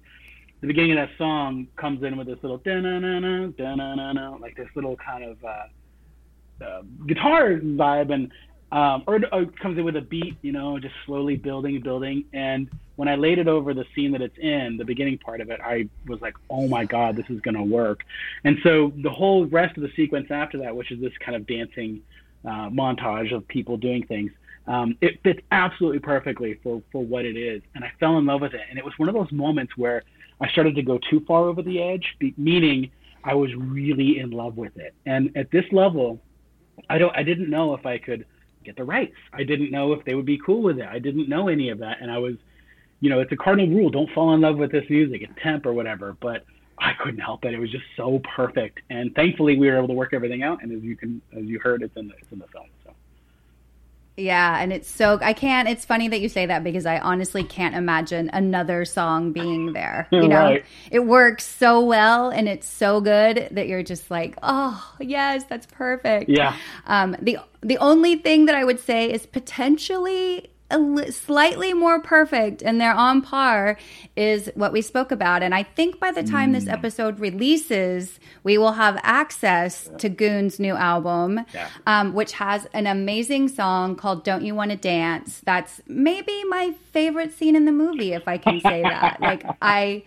the 0.65 0.69
beginning 0.69 0.93
of 0.93 0.97
that 0.97 1.19
song 1.19 1.69
comes 1.77 2.03
in 2.03 2.17
with 2.17 2.27
this 2.27 2.39
little 2.41 2.57
da 2.57 2.81
na 2.81 2.99
na 2.99 3.19
na 3.19 3.49
da 3.49 3.75
na 3.75 3.95
na 3.95 4.15
na 4.15 4.35
like 4.37 4.57
this 4.57 4.69
little 4.75 4.97
kind 4.97 5.23
of 5.23 5.45
uh, 5.45 6.65
uh, 6.65 6.83
guitar 7.07 7.57
vibe 7.57 8.11
and 8.11 8.33
um, 8.73 9.05
or, 9.07 9.21
or 9.31 9.45
comes 9.45 9.77
in 9.77 9.85
with 9.85 9.95
a 9.97 10.01
beat, 10.01 10.37
you 10.41 10.53
know, 10.53 10.79
just 10.79 10.95
slowly 11.05 11.37
building 11.37 11.75
and 11.75 11.85
building. 11.85 12.25
And 12.33 12.71
when 12.97 13.09
I 13.09 13.15
laid 13.15 13.39
it 13.39 13.47
over 13.47 13.75
the 13.75 13.85
scene 13.95 14.13
that 14.13 14.23
it's 14.23 14.39
in, 14.39 14.79
the 14.79 14.87
beginning 14.87 15.19
part 15.19 15.43
of 15.43 15.51
it, 15.51 15.61
I 15.63 15.89
was 16.07 16.21
like, 16.23 16.35
oh 16.49 16.67
my 16.67 16.87
God, 16.87 17.15
this 17.15 17.27
is 17.29 17.41
going 17.43 17.57
to 17.57 17.63
work. 17.63 18.03
And 18.43 18.59
so 18.63 18.91
the 18.97 19.11
whole 19.11 19.45
rest 19.45 19.77
of 19.77 19.83
the 19.83 19.93
sequence 19.95 20.29
after 20.31 20.59
that, 20.59 20.75
which 20.75 20.91
is 20.91 20.99
this 20.99 21.13
kind 21.21 21.37
of 21.37 21.47
dancing 21.47 22.01
uh, 22.45 22.71
montage 22.71 23.33
of 23.33 23.47
people 23.47 23.77
doing 23.77 24.07
things, 24.07 24.33
um, 24.67 24.97
it 25.03 25.23
fits 25.23 25.41
absolutely 25.53 26.01
perfectly 26.01 26.59
for, 26.63 26.83
for 26.91 27.05
what 27.05 27.27
it 27.27 27.37
is. 27.37 27.63
And 27.75 27.85
I 27.85 27.93
fell 28.01 28.17
in 28.17 28.25
love 28.25 28.41
with 28.41 28.55
it. 28.55 28.63
And 28.71 28.79
it 28.79 28.85
was 28.85 28.95
one 28.97 29.11
of 29.11 29.15
those 29.15 29.31
moments 29.31 29.77
where 29.77 30.03
I 30.45 30.49
started 30.49 30.75
to 30.75 30.83
go 30.83 30.99
too 31.11 31.21
far 31.27 31.49
over 31.49 31.63
the 31.63 31.81
edge, 31.81 32.07
meaning 32.37 32.91
I 33.25 33.33
was 33.33 33.51
really 33.55 34.19
in 34.19 34.31
love 34.31 34.59
with 34.59 34.77
it. 34.77 34.95
And 35.07 35.35
at 35.37 35.51
this 35.51 35.65
level, 35.73 36.21
I 36.91 36.99
don't, 36.99 37.17
I 37.17 37.23
didn't 37.23 37.49
know 37.49 37.73
if 37.73 37.87
I 37.87 37.97
could 37.97 38.27
get 38.63 38.77
the 38.77 38.85
rights. 38.85 39.17
I 39.33 39.43
didn't 39.43 39.71
know 39.71 39.95
if 39.95 40.05
they 40.05 40.15
would 40.15 40.27
be 40.27 40.39
cool 40.45 40.63
with 40.63 40.79
it. 40.79 40.87
I 40.87 40.99
didn't 40.99 41.31
know 41.31 41.49
any 41.49 41.71
of 41.71 41.79
that, 41.79 42.03
and 42.03 42.11
I 42.11 42.19
was, 42.19 42.35
you 43.01 43.09
know, 43.09 43.21
it's 43.21 43.33
a 43.33 43.37
cardinal 43.37 43.75
rule: 43.75 43.89
don't 43.89 44.11
fall 44.13 44.35
in 44.35 44.43
love 44.43 44.59
with 44.59 44.71
this 44.71 44.85
music, 44.91 45.23
it's 45.23 45.33
temp 45.43 45.65
or 45.65 45.73
whatever. 45.73 46.15
But 46.21 46.45
I 46.79 46.93
couldn't 47.03 47.21
help 47.21 47.47
it. 47.47 47.55
It 47.55 47.59
was 47.59 47.71
just 47.71 47.87
so 47.97 48.21
perfect, 48.37 48.81
and 48.91 49.15
thankfully 49.15 49.57
we 49.59 49.71
were 49.71 49.79
able 49.79 49.89
to 49.89 49.95
work 49.95 50.13
everything 50.13 50.43
out. 50.43 50.63
And 50.63 50.71
as 50.73 50.83
you 50.83 50.95
can, 50.95 51.23
as 51.35 51.45
you 51.45 51.59
heard, 51.59 51.83
it's 51.83 51.97
in 51.97 52.09
the, 52.09 52.15
it's 52.21 52.33
in 52.33 52.39
the 52.39 52.49
film. 52.49 52.67
Yeah, 54.17 54.61
and 54.61 54.73
it's 54.73 54.89
so 54.89 55.19
I 55.21 55.33
can't. 55.33 55.69
It's 55.69 55.85
funny 55.85 56.07
that 56.09 56.21
you 56.21 56.29
say 56.29 56.47
that 56.47 56.63
because 56.63 56.87
I 56.87 56.99
honestly 57.01 57.43
can't 57.43 57.75
imagine 57.75 58.31
another 58.33 58.85
song 58.85 59.33
being 59.33 59.73
there. 59.73 60.09
You 60.15 60.29
know, 60.29 60.45
right. 60.45 60.65
it 60.91 61.01
works 61.01 61.45
so 61.45 61.85
well 61.85 62.31
and 62.31 62.49
it's 62.49 62.69
so 62.69 63.01
good 63.01 63.49
that 63.51 63.67
you're 63.67 63.83
just 63.83 64.11
like, 64.11 64.37
oh 64.43 64.95
yes, 65.01 65.45
that's 65.45 65.67
perfect. 65.67 66.31
Yeah. 66.31 66.57
Um, 66.87 67.17
the 67.21 67.39
the 67.63 67.77
only 67.79 68.17
thing 68.17 68.47
that 68.47 68.55
I 68.55 68.65
would 68.65 68.79
say 68.79 69.13
is 69.13 69.27
potentially 69.27 70.51
a 70.71 71.13
slightly 71.13 71.75
more 71.75 72.01
perfect 72.01 72.63
and 72.63 72.81
they're 72.81 72.95
on 72.95 73.21
par 73.21 73.77
is 74.17 74.51
what 74.55 74.73
we 74.73 74.81
spoke 74.81 75.13
about. 75.13 75.43
And 75.43 75.55
I 75.55 75.63
think 75.63 76.01
by 76.01 76.11
the 76.11 76.23
time 76.23 76.51
mm. 76.51 76.55
this 76.55 76.67
episode 76.67 77.21
releases, 77.21 78.19
we 78.43 78.57
will 78.57 78.73
have 78.73 78.99
access 79.03 79.91
to 79.99 80.09
Goons' 80.09 80.59
new 80.59 80.75
album, 80.75 81.45
yeah. 81.53 81.69
um, 81.87 82.15
which 82.15 82.33
has 82.33 82.67
an 82.73 82.87
amazing 82.87 83.49
song 83.49 83.95
called 83.95 84.25
Don't 84.25 84.45
You 84.45 84.55
Want 84.55 84.71
to 84.71 84.77
Dance. 84.77 85.43
That's 85.45 85.83
maybe 85.87 86.45
my 86.45 86.75
favorite 86.93 87.33
scene 87.35 87.57
in 87.57 87.67
the 87.67 87.73
movie, 87.73 88.13
if 88.13 88.27
I 88.27 88.39
can 88.39 88.61
say 88.61 88.83
that. 88.83 89.19
like, 89.21 89.45
I. 89.63 90.05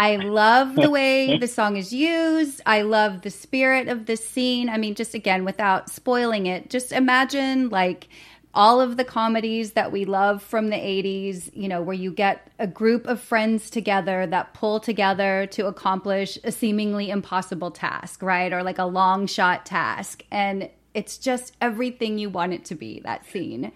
I 0.00 0.14
love 0.14 0.76
the 0.76 0.90
way 0.90 1.38
the 1.38 1.48
song 1.48 1.76
is 1.76 1.92
used. 1.92 2.60
I 2.64 2.82
love 2.82 3.22
the 3.22 3.30
spirit 3.30 3.88
of 3.88 4.06
this 4.06 4.24
scene. 4.24 4.68
I 4.68 4.78
mean, 4.78 4.94
just 4.94 5.12
again, 5.12 5.44
without 5.44 5.90
spoiling 5.90 6.46
it, 6.46 6.70
just 6.70 6.92
imagine 6.92 7.68
like 7.68 8.06
all 8.54 8.80
of 8.80 8.96
the 8.96 9.04
comedies 9.04 9.72
that 9.72 9.92
we 9.92 10.04
love 10.04 10.42
from 10.42 10.68
the 10.68 10.76
80s, 10.76 11.50
you 11.54 11.68
know, 11.68 11.82
where 11.82 11.94
you 11.94 12.10
get 12.10 12.50
a 12.58 12.66
group 12.66 13.06
of 13.06 13.20
friends 13.20 13.70
together 13.70 14.26
that 14.26 14.54
pull 14.54 14.80
together 14.80 15.46
to 15.52 15.66
accomplish 15.66 16.38
a 16.44 16.50
seemingly 16.50 17.10
impossible 17.10 17.70
task, 17.70 18.22
right? 18.22 18.52
Or 18.52 18.62
like 18.62 18.78
a 18.78 18.84
long 18.84 19.26
shot 19.26 19.66
task. 19.66 20.24
And 20.30 20.70
it's 20.94 21.18
just 21.18 21.54
everything 21.60 22.18
you 22.18 22.30
want 22.30 22.54
it 22.54 22.64
to 22.66 22.74
be, 22.74 23.00
that 23.04 23.24
scene. 23.26 23.72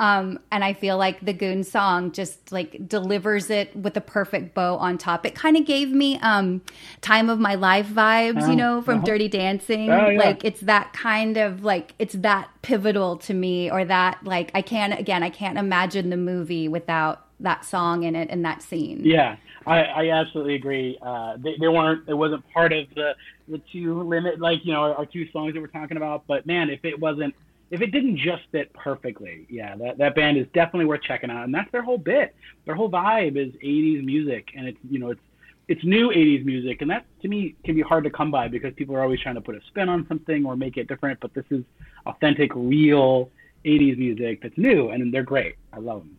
Um, 0.00 0.38
and 0.50 0.64
I 0.64 0.72
feel 0.72 0.96
like 0.96 1.20
the 1.20 1.34
Goon 1.34 1.62
song 1.62 2.12
just 2.12 2.50
like 2.50 2.88
delivers 2.88 3.50
it 3.50 3.76
with 3.76 3.94
a 3.98 4.00
perfect 4.00 4.54
bow 4.54 4.76
on 4.76 4.96
top. 4.96 5.26
It 5.26 5.34
kind 5.34 5.58
of 5.58 5.66
gave 5.66 5.90
me 5.90 6.18
um, 6.20 6.62
time 7.02 7.28
of 7.28 7.38
my 7.38 7.54
life 7.54 7.86
vibes, 7.86 8.40
you 8.46 8.54
oh, 8.54 8.54
know, 8.54 8.82
from 8.82 8.96
uh-huh. 8.98 9.06
Dirty 9.06 9.28
Dancing. 9.28 9.90
Oh, 9.90 10.08
yeah. 10.08 10.18
Like 10.18 10.42
it's 10.42 10.62
that 10.62 10.94
kind 10.94 11.36
of 11.36 11.64
like 11.64 11.92
it's 11.98 12.14
that 12.14 12.48
pivotal 12.62 13.18
to 13.18 13.34
me, 13.34 13.70
or 13.70 13.84
that 13.84 14.24
like 14.24 14.50
I 14.54 14.62
can't 14.62 14.98
again 14.98 15.22
I 15.22 15.28
can't 15.28 15.58
imagine 15.58 16.08
the 16.08 16.16
movie 16.16 16.66
without 16.66 17.26
that 17.40 17.66
song 17.66 18.04
in 18.04 18.16
it 18.16 18.28
and 18.30 18.42
that 18.42 18.62
scene. 18.62 19.02
Yeah, 19.04 19.36
I, 19.66 19.82
I 19.82 20.10
absolutely 20.12 20.54
agree. 20.54 20.98
Uh, 21.02 21.36
they, 21.36 21.56
they 21.60 21.68
weren't. 21.68 22.08
It 22.08 22.14
wasn't 22.14 22.42
part 22.54 22.72
of 22.72 22.86
the 22.94 23.14
the 23.48 23.60
two 23.70 24.02
limit, 24.02 24.40
like 24.40 24.60
you 24.64 24.72
know, 24.72 24.80
our, 24.80 24.94
our 24.94 25.06
two 25.06 25.28
songs 25.30 25.52
that 25.52 25.60
we're 25.60 25.66
talking 25.66 25.98
about. 25.98 26.24
But 26.26 26.46
man, 26.46 26.70
if 26.70 26.86
it 26.86 26.98
wasn't, 26.98 27.34
if 27.70 27.80
it 27.80 27.92
didn't 27.92 28.16
just 28.16 28.42
fit 28.50 28.72
perfectly, 28.72 29.46
yeah, 29.48 29.76
that 29.76 29.98
that 29.98 30.14
band 30.14 30.36
is 30.36 30.46
definitely 30.52 30.86
worth 30.86 31.02
checking 31.02 31.30
out. 31.30 31.44
And 31.44 31.54
that's 31.54 31.70
their 31.70 31.82
whole 31.82 31.98
bit. 31.98 32.34
Their 32.64 32.74
whole 32.74 32.90
vibe 32.90 33.36
is 33.36 33.54
'80s 33.62 34.04
music, 34.04 34.50
and 34.56 34.66
it's 34.66 34.78
you 34.88 34.98
know, 34.98 35.10
it's 35.10 35.20
it's 35.68 35.84
new 35.84 36.08
80s 36.08 36.44
music 36.44 36.82
and 36.82 36.90
that 36.90 37.06
to 37.22 37.28
me 37.28 37.54
can 37.64 37.76
be 37.76 37.80
hard 37.80 38.02
to 38.02 38.10
come 38.10 38.32
by 38.32 38.48
because 38.48 38.74
people 38.74 38.96
are 38.96 39.02
always 39.02 39.20
trying 39.20 39.36
to 39.36 39.40
put 39.40 39.54
a 39.54 39.60
spin 39.68 39.88
on 39.88 40.04
something 40.08 40.44
or 40.44 40.56
make 40.56 40.76
it 40.76 40.88
different 40.88 41.20
but 41.20 41.32
this 41.32 41.44
is 41.50 41.62
authentic 42.06 42.50
real 42.56 43.30
80s 43.64 43.96
music 43.96 44.42
that's 44.42 44.58
new 44.58 44.90
and 44.90 45.14
they're 45.14 45.22
great 45.22 45.54
i 45.72 45.78
love 45.78 46.00
them 46.00 46.18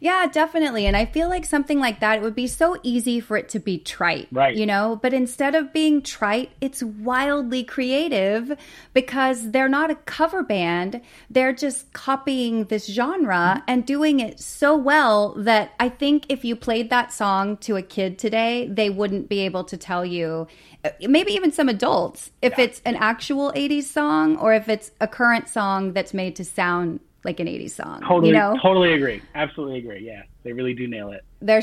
yeah, 0.00 0.26
definitely. 0.26 0.86
And 0.86 0.96
I 0.96 1.04
feel 1.06 1.28
like 1.28 1.44
something 1.44 1.78
like 1.78 2.00
that, 2.00 2.18
it 2.18 2.22
would 2.22 2.34
be 2.34 2.46
so 2.46 2.78
easy 2.82 3.20
for 3.20 3.36
it 3.36 3.48
to 3.50 3.58
be 3.58 3.78
trite. 3.78 4.28
Right. 4.30 4.56
You 4.56 4.66
know, 4.66 4.98
but 5.00 5.12
instead 5.12 5.54
of 5.54 5.72
being 5.72 6.02
trite, 6.02 6.50
it's 6.60 6.82
wildly 6.82 7.64
creative 7.64 8.56
because 8.92 9.50
they're 9.50 9.68
not 9.68 9.90
a 9.90 9.94
cover 9.94 10.42
band. 10.42 11.00
They're 11.30 11.52
just 11.52 11.92
copying 11.92 12.64
this 12.64 12.86
genre 12.86 13.62
and 13.66 13.86
doing 13.86 14.20
it 14.20 14.40
so 14.40 14.76
well 14.76 15.34
that 15.34 15.72
I 15.80 15.88
think 15.88 16.26
if 16.28 16.44
you 16.44 16.56
played 16.56 16.90
that 16.90 17.12
song 17.12 17.56
to 17.58 17.76
a 17.76 17.82
kid 17.82 18.18
today, 18.18 18.68
they 18.68 18.90
wouldn't 18.90 19.28
be 19.28 19.40
able 19.40 19.64
to 19.64 19.76
tell 19.76 20.04
you, 20.04 20.46
uh, 20.84 20.90
maybe 21.08 21.32
even 21.32 21.52
some 21.52 21.68
adults, 21.68 22.30
if 22.42 22.58
yeah. 22.58 22.64
it's 22.64 22.82
an 22.84 22.96
actual 22.96 23.52
80s 23.52 23.84
song 23.84 24.36
or 24.36 24.52
if 24.52 24.68
it's 24.68 24.90
a 25.00 25.08
current 25.08 25.48
song 25.48 25.92
that's 25.92 26.14
made 26.14 26.36
to 26.36 26.44
sound 26.44 27.00
like 27.26 27.40
an 27.40 27.46
80s 27.46 27.72
song. 27.72 28.00
Totally, 28.00 28.28
you 28.28 28.34
know? 28.34 28.58
totally 28.62 28.94
agree. 28.94 29.20
Absolutely 29.34 29.78
agree. 29.78 30.06
Yeah, 30.06 30.22
they 30.44 30.52
really 30.52 30.72
do 30.72 30.86
nail 30.86 31.10
it. 31.10 31.22
They're 31.42 31.62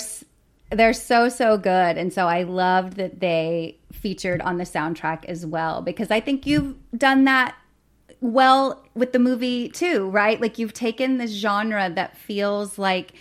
they're 0.69 0.93
so 0.93 1.29
so 1.29 1.57
good, 1.57 1.97
and 1.97 2.13
so 2.13 2.27
I 2.27 2.43
loved 2.43 2.97
that 2.97 3.19
they 3.19 3.79
featured 3.91 4.41
on 4.41 4.57
the 4.57 4.63
soundtrack 4.65 5.25
as 5.25 5.45
well 5.45 5.81
because 5.81 6.11
I 6.11 6.19
think 6.19 6.45
you've 6.45 6.75
done 6.95 7.23
that 7.23 7.55
well 8.21 8.85
with 8.93 9.13
the 9.13 9.19
movie 9.19 9.69
too, 9.69 10.09
right? 10.09 10.39
Like 10.39 10.59
you've 10.59 10.73
taken 10.73 11.17
this 11.17 11.31
genre 11.31 11.89
that 11.89 12.17
feels 12.17 12.77
like 12.77 13.13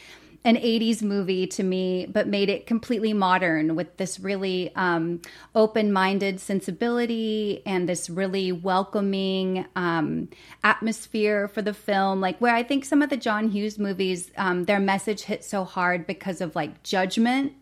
an 0.44 0.56
80s 0.56 1.02
movie 1.02 1.46
to 1.46 1.62
me, 1.62 2.06
but 2.06 2.26
made 2.26 2.48
it 2.48 2.66
completely 2.66 3.12
modern 3.12 3.76
with 3.76 3.96
this 3.96 4.18
really 4.18 4.74
um, 4.74 5.20
open 5.54 5.92
minded 5.92 6.40
sensibility 6.40 7.62
and 7.64 7.88
this 7.88 8.10
really 8.10 8.50
welcoming 8.50 9.66
um, 9.76 10.28
atmosphere 10.64 11.46
for 11.46 11.62
the 11.62 11.74
film. 11.74 12.20
Like, 12.20 12.38
where 12.40 12.54
I 12.54 12.62
think 12.62 12.84
some 12.84 13.02
of 13.02 13.10
the 13.10 13.16
John 13.16 13.50
Hughes 13.50 13.78
movies, 13.78 14.32
um, 14.36 14.64
their 14.64 14.80
message 14.80 15.22
hit 15.22 15.44
so 15.44 15.64
hard 15.64 16.06
because 16.06 16.40
of 16.40 16.56
like 16.56 16.82
judgment 16.82 17.52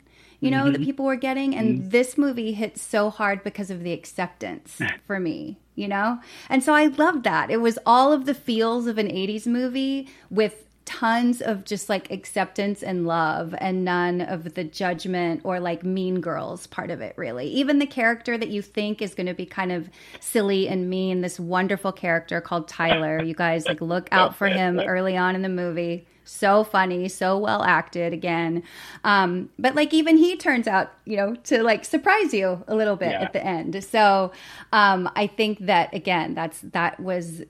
you 0.40 0.51
know, 0.51 0.62
mm-hmm. 0.62 0.73
that 0.73 0.83
people 0.83 1.05
were 1.05 1.16
getting. 1.16 1.55
And 1.55 1.79
mm-hmm. 1.79 1.88
this 1.90 2.16
movie 2.16 2.53
hit 2.53 2.79
so 2.79 3.11
hard 3.11 3.45
because 3.45 3.71
of 3.71 3.83
the 3.83 3.93
acceptance 3.93 4.81
for 5.07 5.21
me, 5.21 5.59
you 5.75 5.87
know? 5.87 6.19
And 6.49 6.62
so 6.62 6.73
I 6.73 6.87
loved 6.87 7.25
that. 7.25 7.51
It 7.51 7.59
was 7.59 7.79
all 7.85 8.12
of 8.12 8.25
the 8.25 8.35
feels 8.35 8.87
of 8.87 8.99
an 8.99 9.09
80s 9.09 9.47
movie 9.47 10.09
with 10.31 10.64
tons 10.90 11.40
of 11.40 11.64
just 11.64 11.88
like 11.88 12.11
acceptance 12.11 12.83
and 12.83 13.07
love 13.07 13.55
and 13.59 13.85
none 13.85 14.20
of 14.20 14.55
the 14.55 14.64
judgment 14.64 15.40
or 15.44 15.61
like 15.61 15.85
mean 15.85 16.20
girls 16.20 16.66
part 16.66 16.90
of 16.90 17.00
it 17.00 17.14
really. 17.16 17.46
Even 17.46 17.79
the 17.79 17.87
character 17.87 18.37
that 18.37 18.48
you 18.48 18.61
think 18.61 19.00
is 19.00 19.14
going 19.14 19.29
to 19.29 19.35
be 19.35 19.46
kind 19.46 19.70
of 19.70 19.88
silly 20.18 20.66
and 20.66 20.90
mean 20.90 21.20
this 21.20 21.38
wonderful 21.38 21.92
character 21.92 22.40
called 22.40 22.66
tyler. 22.66 23.22
You 23.22 23.35
guys 23.35 23.66
like 23.66 23.81
look 23.81 24.09
out 24.11 24.35
for 24.35 24.48
him 24.48 24.81
early 24.81 25.16
on 25.16 25.37
in 25.37 25.42
the 25.42 25.48
movie 25.48 26.09
so 26.31 26.64
funny, 26.64 27.09
so 27.09 27.37
well 27.37 27.62
acted 27.62 28.12
again. 28.12 28.62
Um, 29.05 29.51
but 29.59 29.75
like 29.75 29.93
even 29.93 30.16
he 30.16 30.37
turns 30.37 30.69
out, 30.69 30.93
you 31.05 31.16
know, 31.16 31.35
to 31.35 31.62
like 31.62 31.85
surprise 31.85 32.33
you 32.33 32.64
a 32.69 32.75
little 32.75 32.97
bit 32.97 33.11
yeah. 33.11 33.23
at 33.23 33.33
the 33.33 33.45
end. 33.45 33.83
So 33.85 34.33
um, 34.73 35.11
I 35.16 35.27
think 35.27 35.59
that 35.66 35.93
again, 35.93 36.35
that's 36.35 36.61
that 36.61 37.01
was 37.01 37.43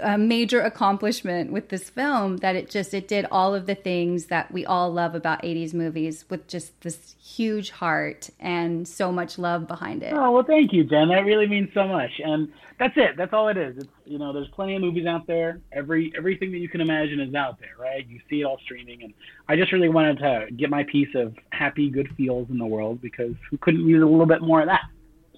a 0.00 0.16
major 0.16 0.60
accomplishment 0.60 1.52
with 1.52 1.68
this 1.68 1.90
film 1.90 2.38
that 2.38 2.56
it 2.56 2.70
just 2.70 2.94
it 2.94 3.06
did 3.06 3.26
all 3.30 3.54
of 3.54 3.66
the 3.66 3.74
things 3.74 4.26
that 4.26 4.50
we 4.50 4.64
all 4.64 4.90
love 4.92 5.14
about 5.14 5.42
80s 5.42 5.74
movies 5.74 6.24
with 6.30 6.48
just 6.48 6.80
this 6.80 7.14
huge 7.22 7.70
heart 7.70 8.30
and 8.40 8.88
so 8.88 9.12
much 9.12 9.38
love 9.38 9.68
behind 9.68 10.02
it. 10.02 10.12
Oh 10.14 10.32
well, 10.32 10.44
thank 10.44 10.72
you, 10.72 10.84
Jenn. 10.84 11.08
That 11.08 11.24
really 11.24 11.46
means 11.46 11.68
so 11.74 11.86
much. 11.86 12.12
And 12.24 12.52
that's 12.82 12.96
it. 12.96 13.16
That's 13.16 13.32
all 13.32 13.48
it 13.48 13.56
is. 13.56 13.76
It's 13.78 13.88
you 14.04 14.18
know, 14.18 14.32
there's 14.32 14.48
plenty 14.48 14.74
of 14.74 14.82
movies 14.82 15.06
out 15.06 15.26
there. 15.26 15.60
Every 15.72 16.12
everything 16.16 16.50
that 16.50 16.58
you 16.58 16.68
can 16.68 16.80
imagine 16.80 17.20
is 17.20 17.32
out 17.34 17.60
there, 17.60 17.76
right? 17.78 18.04
You 18.08 18.18
see 18.28 18.40
it 18.40 18.44
all 18.44 18.58
streaming, 18.64 19.04
and 19.04 19.14
I 19.48 19.54
just 19.54 19.72
really 19.72 19.88
wanted 19.88 20.18
to 20.18 20.46
get 20.56 20.68
my 20.68 20.82
piece 20.84 21.14
of 21.14 21.34
happy, 21.52 21.90
good 21.90 22.08
feels 22.16 22.50
in 22.50 22.58
the 22.58 22.66
world 22.66 23.00
because 23.00 23.34
we 23.52 23.58
couldn't 23.58 23.86
use 23.86 24.02
a 24.02 24.06
little 24.06 24.26
bit 24.26 24.42
more 24.42 24.60
of 24.60 24.66
that. 24.66 24.82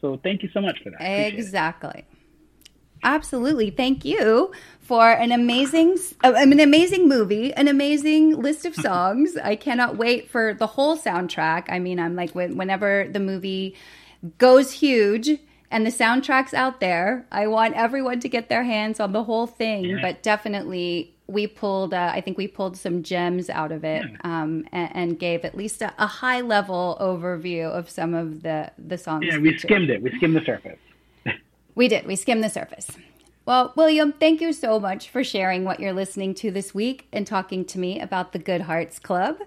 So 0.00 0.18
thank 0.22 0.42
you 0.42 0.48
so 0.54 0.62
much 0.62 0.82
for 0.82 0.90
that. 0.90 1.02
Exactly. 1.02 2.06
Absolutely. 3.02 3.68
Thank 3.68 4.06
you 4.06 4.50
for 4.80 5.10
an 5.10 5.30
amazing, 5.30 5.98
uh, 6.24 6.32
an 6.36 6.58
amazing 6.58 7.06
movie, 7.06 7.52
an 7.52 7.68
amazing 7.68 8.40
list 8.40 8.64
of 8.64 8.74
songs. 8.74 9.36
I 9.36 9.56
cannot 9.56 9.98
wait 9.98 10.30
for 10.30 10.54
the 10.54 10.68
whole 10.68 10.96
soundtrack. 10.96 11.66
I 11.68 11.78
mean, 11.78 12.00
I'm 12.00 12.16
like, 12.16 12.30
whenever 12.30 13.06
the 13.10 13.20
movie 13.20 13.76
goes 14.38 14.72
huge 14.72 15.38
and 15.74 15.84
the 15.84 15.90
soundtrack's 15.90 16.54
out 16.54 16.78
there. 16.78 17.26
I 17.32 17.48
want 17.48 17.74
everyone 17.74 18.20
to 18.20 18.28
get 18.28 18.48
their 18.48 18.62
hands 18.62 19.00
on 19.00 19.10
the 19.10 19.24
whole 19.24 19.48
thing, 19.48 19.84
yeah. 19.84 19.98
but 20.00 20.22
definitely 20.22 21.12
we 21.26 21.48
pulled, 21.48 21.92
uh, 21.92 22.12
I 22.14 22.20
think 22.20 22.38
we 22.38 22.46
pulled 22.46 22.76
some 22.76 23.02
gems 23.02 23.50
out 23.50 23.72
of 23.72 23.82
it 23.82 24.04
yeah. 24.08 24.16
um, 24.22 24.68
and, 24.70 24.90
and, 24.94 25.18
gave 25.18 25.44
at 25.44 25.56
least 25.56 25.82
a, 25.82 25.92
a, 25.98 26.06
high 26.06 26.42
level 26.42 26.96
overview 27.00 27.68
of 27.68 27.90
some 27.90 28.14
of 28.14 28.44
the, 28.44 28.70
the 28.78 28.96
songs. 28.96 29.24
Yeah, 29.26 29.38
we 29.38 29.58
skimmed 29.58 29.90
it. 29.90 30.00
We 30.00 30.12
skimmed 30.12 30.36
the 30.36 30.44
surface. 30.44 30.78
we 31.74 31.88
did. 31.88 32.06
We 32.06 32.14
skimmed 32.14 32.44
the 32.44 32.50
surface. 32.50 32.88
Well, 33.44 33.72
William, 33.74 34.12
thank 34.12 34.40
you 34.40 34.52
so 34.52 34.78
much 34.78 35.08
for 35.08 35.24
sharing 35.24 35.64
what 35.64 35.80
you're 35.80 35.92
listening 35.92 36.34
to 36.36 36.52
this 36.52 36.72
week 36.72 37.08
and 37.12 37.26
talking 37.26 37.64
to 37.64 37.80
me 37.80 37.98
about 37.98 38.32
the 38.32 38.38
Good 38.38 38.60
Hearts 38.60 39.00
Club. 39.00 39.38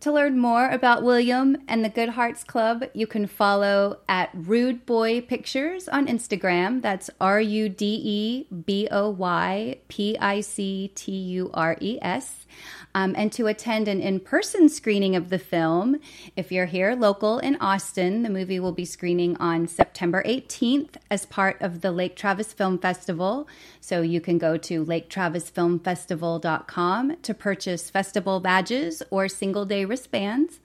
To 0.00 0.10
learn 0.10 0.38
more 0.38 0.66
about 0.70 1.02
William 1.02 1.58
and 1.68 1.84
the 1.84 1.90
Good 1.90 2.08
Hearts 2.08 2.42
Club, 2.42 2.84
you 2.94 3.06
can 3.06 3.26
follow 3.26 3.98
at 4.08 4.30
Rude 4.32 4.86
Boy 4.86 5.20
Pictures 5.20 5.88
on 5.88 6.06
Instagram. 6.06 6.80
That's 6.80 7.10
R 7.20 7.38
U 7.38 7.68
D 7.68 8.00
E 8.02 8.46
B 8.50 8.88
O 8.90 9.10
Y 9.10 9.76
P 9.88 10.16
I 10.18 10.40
C 10.40 10.90
T 10.94 11.12
U 11.12 11.50
R 11.52 11.76
E 11.82 11.98
S 12.00 12.46
um, 12.94 13.14
and 13.16 13.32
to 13.32 13.46
attend 13.46 13.88
an 13.88 14.00
in 14.00 14.20
person 14.20 14.68
screening 14.68 15.16
of 15.16 15.30
the 15.30 15.38
film. 15.38 15.96
If 16.36 16.52
you're 16.52 16.66
here 16.66 16.94
local 16.94 17.38
in 17.38 17.56
Austin, 17.56 18.22
the 18.22 18.30
movie 18.30 18.60
will 18.60 18.72
be 18.72 18.84
screening 18.84 19.36
on 19.36 19.68
September 19.68 20.22
18th 20.24 20.96
as 21.10 21.24
part 21.26 21.56
of 21.60 21.80
the 21.80 21.92
Lake 21.92 22.16
Travis 22.16 22.52
Film 22.52 22.78
Festival. 22.78 23.48
So 23.80 24.02
you 24.02 24.20
can 24.20 24.38
go 24.38 24.56
to 24.56 24.84
laketravisfilmfestival.com 24.84 27.16
to 27.22 27.34
purchase 27.34 27.90
festival 27.90 28.40
badges 28.40 29.02
or 29.10 29.28
single 29.28 29.64
day 29.64 29.84
wristbands 29.84 30.58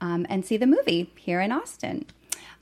um, 0.00 0.26
and 0.28 0.44
see 0.44 0.56
the 0.56 0.66
movie 0.66 1.12
here 1.16 1.40
in 1.40 1.52
Austin. 1.52 2.06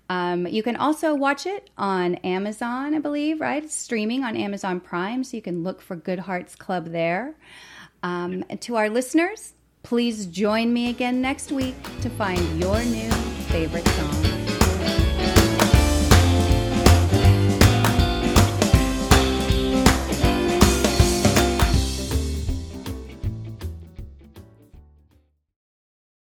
Um, 0.09 0.47
you 0.47 0.63
can 0.63 0.77
also 0.77 1.15
watch 1.15 1.47
it 1.47 1.71
on 1.79 2.17
Amazon, 2.17 2.95
I 2.95 2.99
believe, 2.99 3.41
right? 3.41 3.65
It's 3.65 3.75
streaming 3.75 4.23
on 4.23 4.37
Amazon 4.37 4.81
Prime, 4.81 5.25
so 5.25 5.37
you 5.37 5.43
can 5.43 5.63
look 5.63 5.81
for 5.81 5.97
Good 5.97 6.19
Hearts 6.19 6.55
Club 6.55 6.93
there. 6.93 7.35
Um, 8.05 8.45
to 8.61 8.77
our 8.77 8.91
listeners, 8.91 9.55
please 9.83 10.27
join 10.27 10.75
me 10.75 10.91
again 10.91 11.23
next 11.23 11.51
week 11.51 11.75
to 12.03 12.11
find 12.11 12.61
your 12.61 12.85
new 12.85 13.11
favorite 13.49 13.89
song. 13.89 14.34